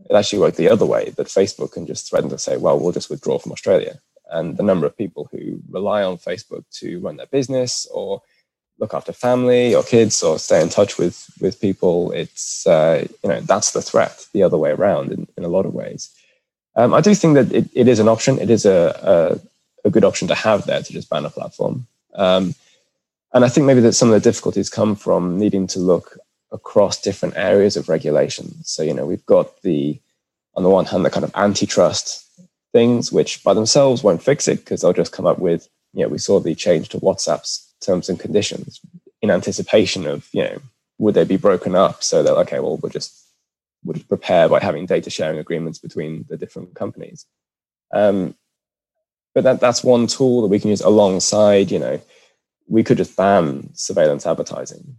[0.09, 2.91] It actually worked the other way that Facebook can just threaten to say, well, we'll
[2.91, 3.99] just withdraw from Australia.
[4.29, 8.21] And the number of people who rely on Facebook to run their business or
[8.79, 13.29] look after family or kids or stay in touch with with people, it's uh, you
[13.29, 14.25] know that's the threat.
[14.33, 16.09] The other way around in, in a lot of ways.
[16.75, 18.39] Um, I do think that it, it is an option.
[18.39, 19.52] It is a, a
[19.83, 21.87] a good option to have there to just ban a platform.
[22.15, 22.55] Um,
[23.33, 26.17] and I think maybe that some of the difficulties come from needing to look
[26.51, 28.63] across different areas of regulation.
[28.63, 29.99] So, you know, we've got the,
[30.55, 32.29] on the one hand, the kind of antitrust
[32.71, 36.09] things, which by themselves won't fix it because they'll just come up with, you know,
[36.09, 38.79] we saw the change to WhatsApp's terms and conditions
[39.21, 40.57] in anticipation of, you know,
[40.99, 42.03] would they be broken up?
[42.03, 43.25] So they're okay, well, we'll just,
[43.83, 47.25] we'll just prepare by having data sharing agreements between the different companies.
[47.91, 48.35] Um,
[49.33, 51.99] but that, that's one tool that we can use alongside, you know,
[52.67, 54.97] we could just ban surveillance advertising.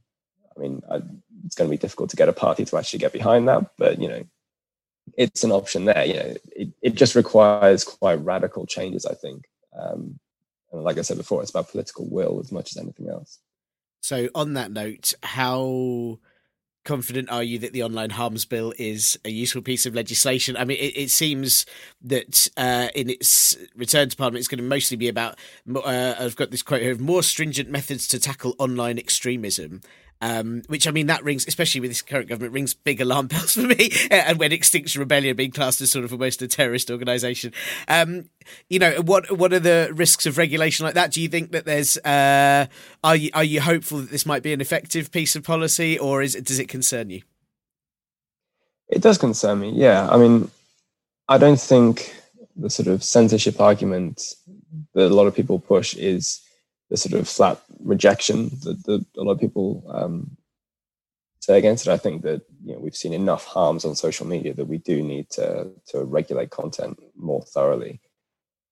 [0.57, 1.01] I mean, I,
[1.47, 4.01] it's going to be difficult to get a party to actually get behind that, but,
[4.01, 4.25] you know,
[5.17, 6.05] it's an option there.
[6.05, 9.45] You know, it, it just requires quite radical changes, I think.
[9.79, 10.19] Um,
[10.73, 13.39] and like I said before, it's about political will as much as anything else.
[14.01, 16.19] So, on that note, how
[16.85, 20.57] confident are you that the online harms bill is a useful piece of legislation?
[20.57, 21.67] I mean, it, it seems
[22.03, 25.39] that uh, in its return to Parliament, it's going to mostly be about.
[25.75, 29.81] Uh, I've got this quote here: "More stringent methods to tackle online extremism."
[30.25, 33.53] Um, which I mean, that rings, especially with this current government, rings big alarm bells
[33.53, 33.91] for me.
[34.11, 37.53] and when Extinction Rebellion being classed as sort of almost a terrorist organisation,
[37.89, 38.31] um,
[38.71, 41.11] you know, what what are the risks of regulation like that?
[41.11, 42.69] Do you think that there's uh,
[43.05, 46.23] are you are you hopeful that this might be an effective piece of policy, or
[46.23, 47.21] is does it concern you?
[48.89, 49.73] It does concern me.
[49.73, 50.51] Yeah, I mean,
[51.29, 52.15] I don't think
[52.57, 54.23] the sort of censorship argument
[54.95, 56.41] that a lot of people push is
[56.89, 60.37] the sort of flat rejection that, that a lot of people um,
[61.41, 61.91] say against it.
[61.91, 65.03] I think that you know we've seen enough harms on social media that we do
[65.03, 68.01] need to to regulate content more thoroughly.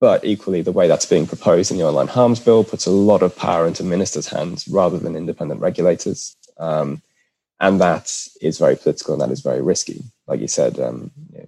[0.00, 3.22] But equally, the way that's being proposed in the online harms bill puts a lot
[3.22, 6.36] of power into ministers' hands rather than independent regulators.
[6.58, 7.02] Um,
[7.60, 10.02] and that is very political and that is very risky.
[10.26, 11.46] Like you said, um, you know,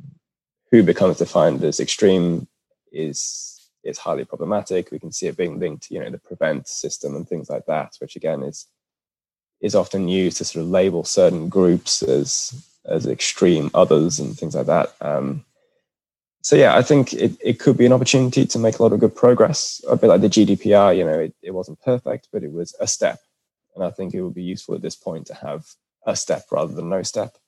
[0.70, 2.46] who becomes defined as extreme
[2.92, 3.53] is
[3.84, 4.90] is highly problematic.
[4.90, 7.66] We can see it being linked to you know the prevent system and things like
[7.66, 8.66] that, which again is
[9.60, 14.54] is often used to sort of label certain groups as as extreme others and things
[14.54, 14.94] like that.
[15.00, 15.44] Um,
[16.42, 19.00] so yeah, I think it, it could be an opportunity to make a lot of
[19.00, 19.82] good progress.
[19.88, 22.86] A bit like the GDPR, you know, it, it wasn't perfect, but it was a
[22.86, 23.18] step.
[23.74, 25.66] And I think it would be useful at this point to have
[26.06, 27.38] a step rather than no step.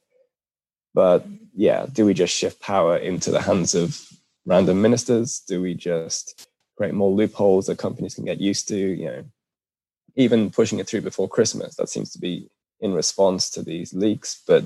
[0.94, 4.00] But yeah, do we just shift power into the hands of
[4.46, 5.40] random ministers?
[5.46, 8.76] Do we just create more loopholes that companies can get used to?
[8.76, 9.24] You know,
[10.14, 12.48] even pushing it through before Christmas, that seems to be
[12.80, 14.64] in response to these leaks, but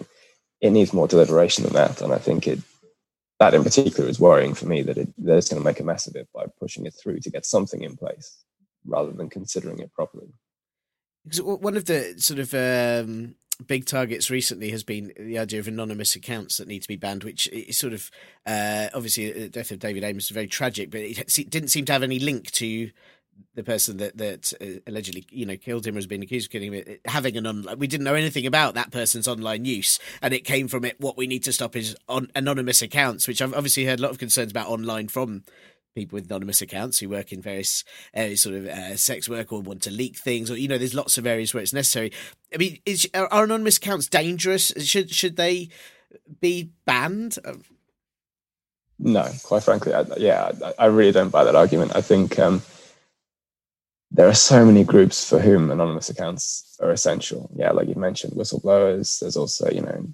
[0.61, 2.01] it needs more deliberation than that.
[2.01, 2.61] And I think it
[3.41, 5.85] that in particular is worrying for me that it, they're just going to make a
[5.85, 8.45] mess of it by pushing it through to get something in place
[8.87, 10.29] rather than considering it properly.
[11.25, 13.35] Because one of the sort of um,
[13.67, 17.25] big targets recently has been the idea of anonymous accounts that need to be banned,
[17.25, 18.11] which is sort of
[18.47, 21.93] uh, obviously the death of David Amess was very tragic, but it didn't seem to
[21.93, 22.91] have any link to
[23.55, 26.53] the person that that uh, allegedly you know killed him or has been accused of
[26.53, 30.35] killing him having an online we didn't know anything about that person's online use and
[30.35, 31.01] it came from it.
[31.01, 34.11] What we need to stop is on anonymous accounts which i've obviously heard a lot
[34.11, 35.43] of concerns about online from
[35.95, 37.85] people with anonymous accounts who work in various
[38.15, 40.95] areas, sort of uh, sex work or want to leak things, or you know, there's
[40.95, 42.13] lots of areas where it's necessary.
[42.55, 44.73] I mean, is, are, are anonymous accounts dangerous?
[44.79, 45.69] Should should they
[46.41, 47.39] be banned?
[48.99, 51.97] No, quite frankly, I, yeah, I, I, really don't buy that argument.
[51.97, 52.61] I think um,
[54.11, 57.51] there are so many groups for whom anonymous accounts are essential.
[57.55, 59.21] Yeah, like you mentioned, whistleblowers.
[59.21, 60.07] There's also, you know,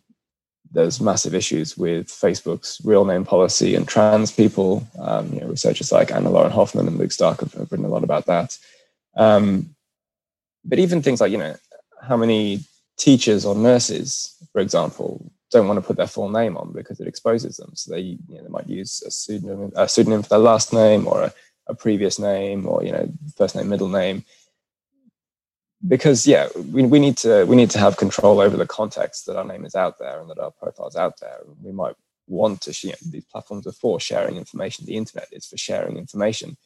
[0.77, 4.87] there's massive issues with Facebook's real name policy and trans people.
[4.99, 7.89] Um, you know, researchers like Anna Lauren Hoffmann and Luke Stark have, have written a
[7.89, 8.59] lot about that.
[9.16, 9.74] Um,
[10.66, 11.57] but even things like, you know,
[12.03, 12.61] how many
[12.99, 17.09] teachers or nurses, for example, don't want to put their full name on because it
[17.09, 17.70] exposes them.
[17.72, 21.09] So they, you know, they might use a pseudonym, a pseudonym for their last name
[21.09, 21.33] or a,
[21.68, 24.24] a previous name or, you know, first name, middle name
[25.87, 29.37] because yeah, we, we need to we need to have control over the context that
[29.37, 31.41] our name is out there and that our profile is out there.
[31.62, 31.95] We might
[32.27, 34.87] want to share these platforms are for sharing information.
[34.87, 36.57] The internet is for sharing information,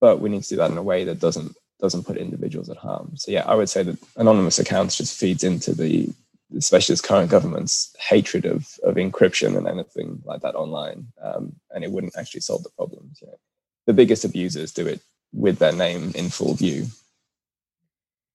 [0.00, 2.76] but we need to do that in a way that doesn't doesn't put individuals at
[2.76, 3.12] harm.
[3.16, 6.10] So yeah, I would say that anonymous accounts just feeds into the
[6.56, 11.82] especially this current government's hatred of of encryption and anything like that online, um, and
[11.84, 13.18] it wouldn't actually solve the problems.
[13.20, 13.38] You know,
[13.86, 15.00] the biggest abusers do it
[15.32, 16.86] with their name in full view,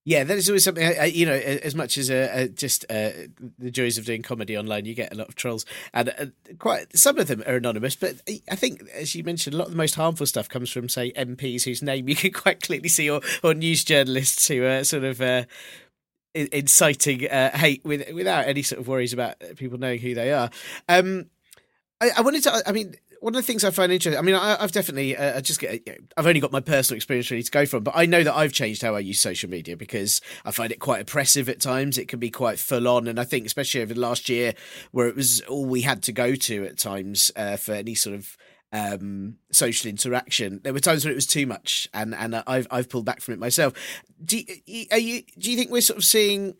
[0.08, 0.98] yeah, that is always something.
[0.98, 3.10] Uh, you know, as much as uh, uh, just uh,
[3.58, 6.26] the joys of doing comedy online, you get a lot of trolls, and uh,
[6.58, 7.94] quite some of them are anonymous.
[7.94, 10.88] But I think, as you mentioned, a lot of the most harmful stuff comes from,
[10.88, 14.82] say, MPs whose name you can quite clearly see, or, or news journalists who are
[14.82, 15.44] sort of uh,
[16.32, 20.48] inciting hate with, without any sort of worries about people knowing who they are.
[20.88, 21.26] Um,
[22.00, 22.62] I, I wanted to.
[22.66, 24.18] I mean, one of the things I find interesting.
[24.18, 27.30] I mean, I, have definitely, uh, I just get, I've only got my personal experience
[27.30, 29.76] really to go from, but I know that I've changed how I use social media
[29.76, 31.98] because I find it quite oppressive at times.
[31.98, 34.54] It can be quite full on, and I think especially over the last year,
[34.92, 38.14] where it was all we had to go to at times uh, for any sort
[38.16, 38.36] of
[38.72, 40.60] um, social interaction.
[40.62, 43.34] There were times when it was too much, and and I've I've pulled back from
[43.34, 43.72] it myself.
[44.22, 46.54] Do you, are you do you think we're sort of seeing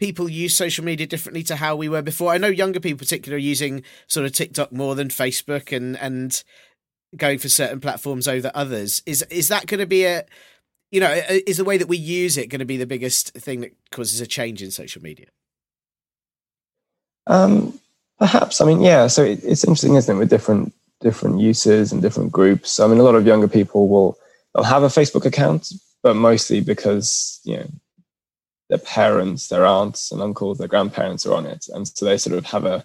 [0.00, 2.32] people use social media differently to how we were before.
[2.32, 6.42] I know younger people, particularly, are using sort of TikTok more than Facebook, and and
[7.16, 9.02] going for certain platforms over others.
[9.06, 10.24] Is is that going to be a
[10.90, 13.60] you know is the way that we use it going to be the biggest thing
[13.60, 15.26] that causes a change in social media?
[17.26, 17.78] Um,
[18.18, 18.60] perhaps.
[18.60, 19.06] I mean, yeah.
[19.06, 22.80] So it, it's interesting, isn't it, with different different uses and different groups.
[22.80, 24.18] I mean, a lot of younger people will
[24.54, 25.72] they'll have a Facebook account,
[26.02, 27.66] but mostly because you know
[28.70, 32.38] their parents, their aunts and uncles, their grandparents are on it, and so they sort
[32.38, 32.84] of have a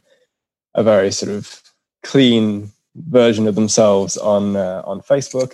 [0.74, 1.62] a very sort of
[2.04, 5.54] clean version of themselves on uh, on Facebook,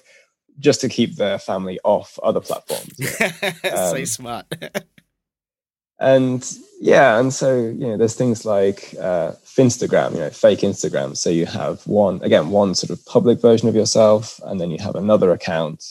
[0.60, 2.94] just to keep their family off other platforms.
[3.66, 4.46] um, so smart.
[6.00, 11.16] and yeah, and so you know, there's things like uh, Finstagram, you know, fake Instagram.
[11.16, 14.80] So you have one again, one sort of public version of yourself, and then you
[14.80, 15.84] have another account.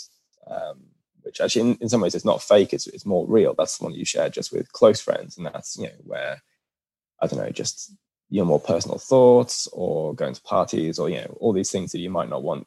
[0.47, 0.80] Um,
[1.31, 3.55] which actually in, in some ways it's not fake, it's, it's more real.
[3.57, 5.37] That's the one you share just with close friends.
[5.37, 6.43] And that's, you know, where,
[7.23, 7.95] I don't know, just
[8.31, 12.01] your more personal thoughts or going to parties or, you know, all these things that
[12.01, 12.67] you might not want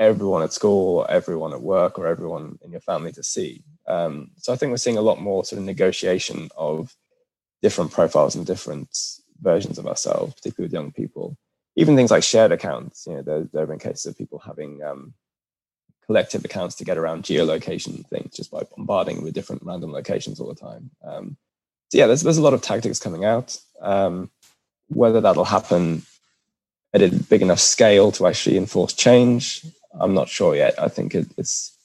[0.00, 3.62] everyone at school or everyone at work or everyone in your family to see.
[3.86, 6.96] Um, so I think we're seeing a lot more sort of negotiation of
[7.62, 8.88] different profiles and different
[9.40, 11.36] versions of ourselves, particularly with young people.
[11.76, 14.82] Even things like shared accounts, you know, there, there have been cases of people having
[14.82, 15.14] um,
[16.06, 20.48] collective accounts to get around geolocation things just by bombarding with different random locations all
[20.48, 20.90] the time.
[21.04, 21.36] Um,
[21.90, 23.58] so yeah, there's there's a lot of tactics coming out.
[23.80, 24.30] Um,
[24.88, 26.02] whether that'll happen
[26.92, 29.64] at a big enough scale to actually enforce change,
[29.98, 30.80] I'm not sure yet.
[30.80, 31.76] I think it, it's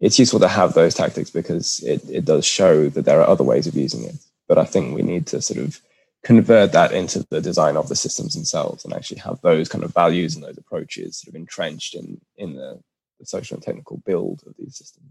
[0.00, 3.44] it's useful to have those tactics because it, it does show that there are other
[3.44, 4.16] ways of using it.
[4.48, 5.80] But I think we need to sort of
[6.22, 9.92] convert that into the design of the systems themselves and actually have those kind of
[9.92, 12.80] values and those approaches sort of entrenched in in the,
[13.18, 15.10] the social and technical build of these systems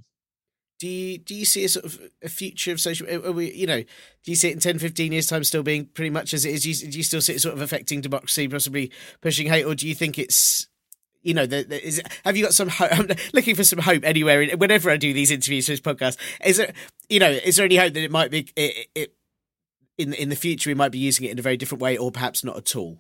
[0.80, 3.08] Do you do you see a sort of a future of social?
[3.10, 5.86] Are we, you know, do you see it in 10, 15 years time still being
[5.86, 6.64] pretty much as it is?
[6.64, 8.92] Do you, do you still see it sort of affecting democracy, possibly
[9.22, 10.68] pushing hate, or do you think it's
[11.24, 12.92] you know, the, the, is, have you got some hope?
[12.98, 14.42] I'm looking for some hope anywhere.
[14.42, 16.74] In, whenever I do these interviews for this podcast, is there,
[17.10, 19.14] you know, is there any hope that it might be it, it,
[19.98, 22.12] in in the future we might be using it in a very different way, or
[22.12, 23.00] perhaps not at all?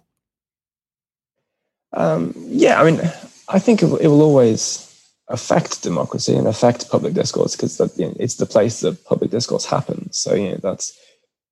[1.93, 3.01] Um, yeah, I mean,
[3.49, 4.87] I think it, it will always
[5.27, 9.65] affect democracy and affect public discourse because you know, it's the place that public discourse
[9.65, 10.17] happens.
[10.17, 10.97] So you know that's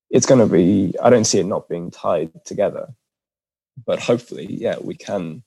[0.10, 0.94] it's going to be.
[1.02, 2.88] I don't see it not being tied together,
[3.86, 5.44] but hopefully, yeah, we can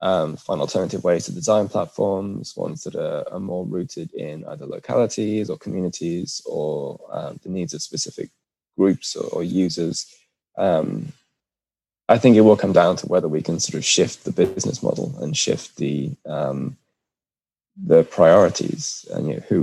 [0.00, 4.66] um, find alternative ways to design platforms, ones that are, are more rooted in either
[4.66, 8.30] localities or communities or um, the needs of specific
[8.80, 9.96] groups or, or users.
[10.56, 11.12] Um,
[12.08, 14.82] I think it will come down to whether we can sort of shift the business
[14.82, 15.94] model and shift the
[16.26, 16.76] um,
[17.92, 19.60] the priorities and you know, who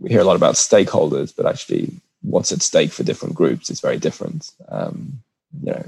[0.00, 1.84] we hear a lot about stakeholders, but actually
[2.22, 4.50] what's at stake for different groups is very different.
[4.68, 5.20] Um,
[5.62, 5.84] you know,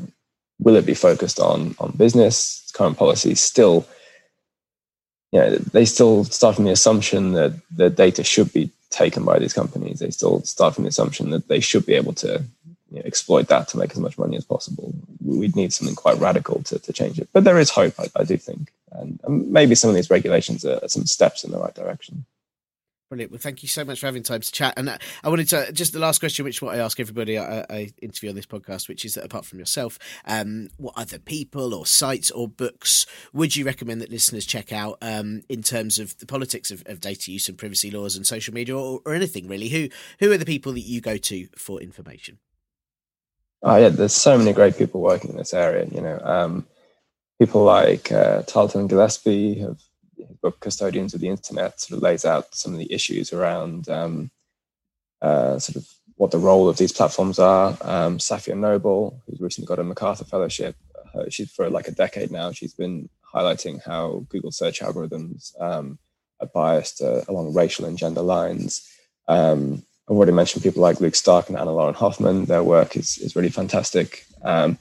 [0.59, 2.37] will it be focused on on business?
[2.75, 3.87] Current policies still,
[5.33, 9.39] you know, they still start from the assumption that the data should be taken by
[9.39, 9.99] these companies.
[9.99, 12.43] They still start from the assumption that they should be able to
[12.97, 14.95] you know, exploit that to make as much money as possible.
[15.23, 17.29] We'd need something quite radical to, to change it.
[17.33, 18.73] But there is hope, I, I do think.
[18.93, 22.25] And, maybe some of these regulations are, are some steps in the right direction.
[23.09, 23.31] Brilliant.
[23.31, 24.75] Well, thank you so much for having time to chat.
[24.77, 27.65] And uh, I wanted to just the last question, which what I ask everybody I,
[27.71, 31.73] I interview on this podcast, which is that apart from yourself, um, what other people
[31.73, 36.19] or sites or books would you recommend that listeners check out um, in terms of
[36.19, 39.47] the politics of, of, data use and privacy laws and social media, or, or, anything
[39.47, 39.69] really?
[39.69, 39.89] Who
[40.19, 42.39] who are the people that you go to for information?
[43.63, 45.87] Oh yeah, there's so many great people working in this area.
[45.91, 46.67] You know, um,
[47.39, 49.79] people like uh, Tarleton Gillespie have
[50.43, 54.31] book Custodians of the Internet sort of lays out some of the issues around um,
[55.23, 57.77] uh, sort of what the role of these platforms are.
[57.81, 60.77] Um, Safiya Noble, who's recently got a MacArthur Fellowship,
[61.15, 65.99] uh, she's for like a decade now, she's been highlighting how Google search algorithms um,
[66.41, 68.89] are biased uh, along racial and gender lines.
[69.29, 72.45] Um, I've already mentioned people like Luke Stark and Anna Lauren Hoffmann.
[72.45, 74.25] Their work is, is really fantastic.
[74.43, 74.79] Um,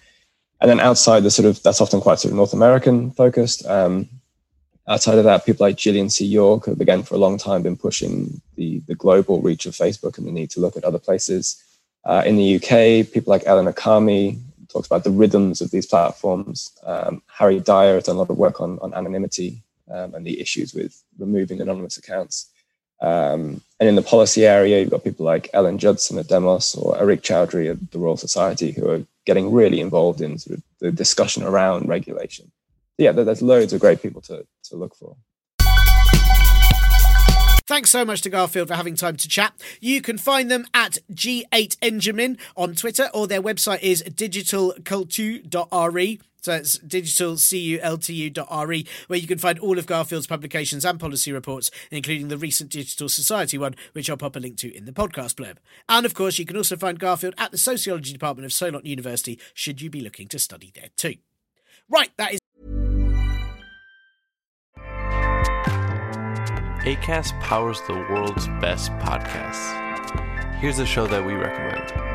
[0.61, 3.65] and then outside the sort of, that's often quite sort of North American focused.
[3.65, 4.07] Um,
[4.88, 6.26] Outside of that, people like Jillian C.
[6.26, 10.17] York have again for a long time been pushing the, the global reach of Facebook
[10.17, 11.61] and the need to look at other places.
[12.03, 16.71] Uh, in the UK, people like Elinor Carmi talks about the rhythms of these platforms.
[16.84, 20.39] Um, Harry Dyer has done a lot of work on, on anonymity um, and the
[20.39, 22.51] issues with removing anonymous accounts.
[23.02, 26.96] Um, and in the policy area, you've got people like Ellen Judson at Demos or
[26.96, 30.91] Areeq Chowdhury at the Royal Society who are getting really involved in sort of the
[30.91, 32.52] discussion around regulation
[32.98, 35.16] yeah, there's loads of great people to, to look for.
[37.68, 39.60] Thanks so much to Garfield for having time to chat.
[39.82, 46.20] You can find them at G8enjamin on Twitter, or their website is digitalcultu.re.
[46.46, 52.28] So it's digitalcultu.re, where you can find all of Garfield's publications and policy reports, including
[52.28, 55.58] the recent Digital Society one, which I'll pop a link to in the podcast blurb.
[55.89, 59.39] And of course, you can also find Garfield at the Sociology Department of Solent University,
[59.56, 61.16] should you be looking to study there too.
[61.89, 62.39] Right, that is.
[66.86, 70.60] ACAST powers the world's best podcasts.
[70.60, 72.14] Here's a show that we recommend.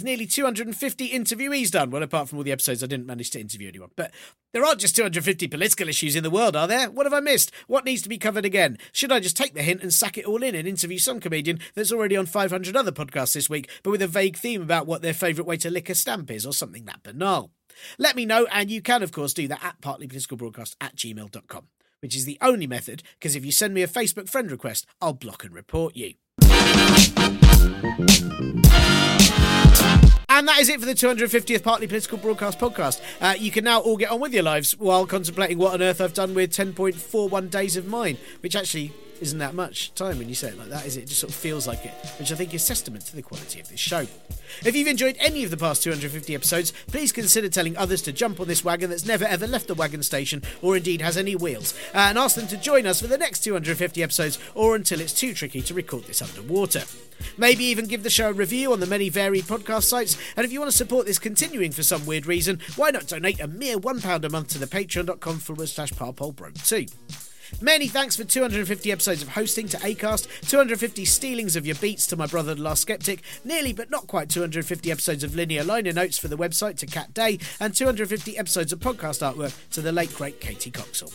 [0.00, 1.90] Nearly 250 interviewees done.
[1.90, 3.90] Well, apart from all the episodes, I didn't manage to interview anyone.
[3.96, 4.12] But
[4.52, 6.88] there aren't just 250 political issues in the world, are there?
[6.88, 7.50] What have I missed?
[7.66, 8.78] What needs to be covered again?
[8.92, 11.58] Should I just take the hint and sack it all in and interview some comedian
[11.74, 15.02] that's already on 500 other podcasts this week, but with a vague theme about what
[15.02, 17.50] their favourite way to lick a stamp is or something that banal?
[17.98, 21.66] Let me know, and you can, of course, do that at partlypoliticalbroadcast at gmail.com,
[22.00, 25.12] which is the only method, because if you send me a Facebook friend request, I'll
[25.12, 26.14] block and report you.
[30.38, 33.00] And that is it for the 250th Partly Political Broadcast podcast.
[33.20, 36.00] Uh, you can now all get on with your lives while contemplating what on earth
[36.00, 40.34] I've done with 10.41 days of mine, which actually isn't that much time when you
[40.34, 41.02] say it like that, is it?
[41.02, 43.60] It just sort of feels like it, which I think is testament to the quality
[43.60, 44.06] of this show.
[44.64, 48.40] If you've enjoyed any of the past 250 episodes, please consider telling others to jump
[48.40, 51.74] on this wagon that's never ever left the wagon station or indeed has any wheels,
[51.92, 55.34] and ask them to join us for the next 250 episodes or until it's too
[55.34, 56.84] tricky to record this underwater.
[57.36, 60.16] Maybe even give the show a review on the many varied podcast sites.
[60.36, 63.40] And if you want to support this continuing for some weird reason, why not donate
[63.40, 67.27] a mere £1 a month to the patreon.com forward slash parpolbroke2.
[67.60, 72.16] Many thanks for 250 episodes of hosting to Acast, 250 stealings of your beats to
[72.16, 76.18] my brother the last skeptic, nearly but not quite 250 episodes of linear liner notes
[76.18, 80.14] for the website to Cat Day, and 250 episodes of podcast artwork to the late
[80.14, 81.12] great Katie Coxall.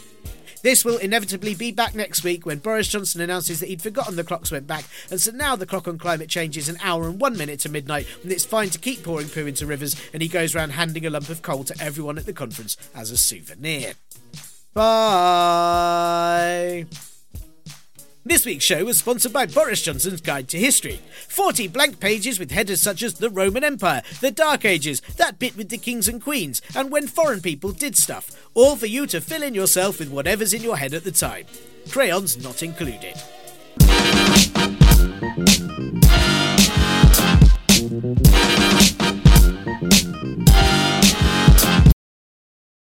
[0.63, 4.23] This will inevitably be back next week when Boris Johnson announces that he'd forgotten the
[4.23, 7.21] clocks went back, and so now the clock on climate change is an hour and
[7.21, 10.27] one minute to midnight, and it's fine to keep pouring poo into rivers, and he
[10.27, 13.93] goes around handing a lump of coal to everyone at the conference as a souvenir.
[14.73, 15.75] Bye.
[18.25, 21.01] This week's show was sponsored by Boris Johnson's Guide to History.
[21.27, 25.57] 40 blank pages with headers such as the Roman Empire, the Dark Ages, that bit
[25.57, 28.49] with the kings and queens, and when foreign people did stuff.
[28.53, 31.45] All for you to fill in yourself with whatever's in your head at the time.
[31.89, 33.21] Crayons not included.
[37.93, 38.72] Thank you.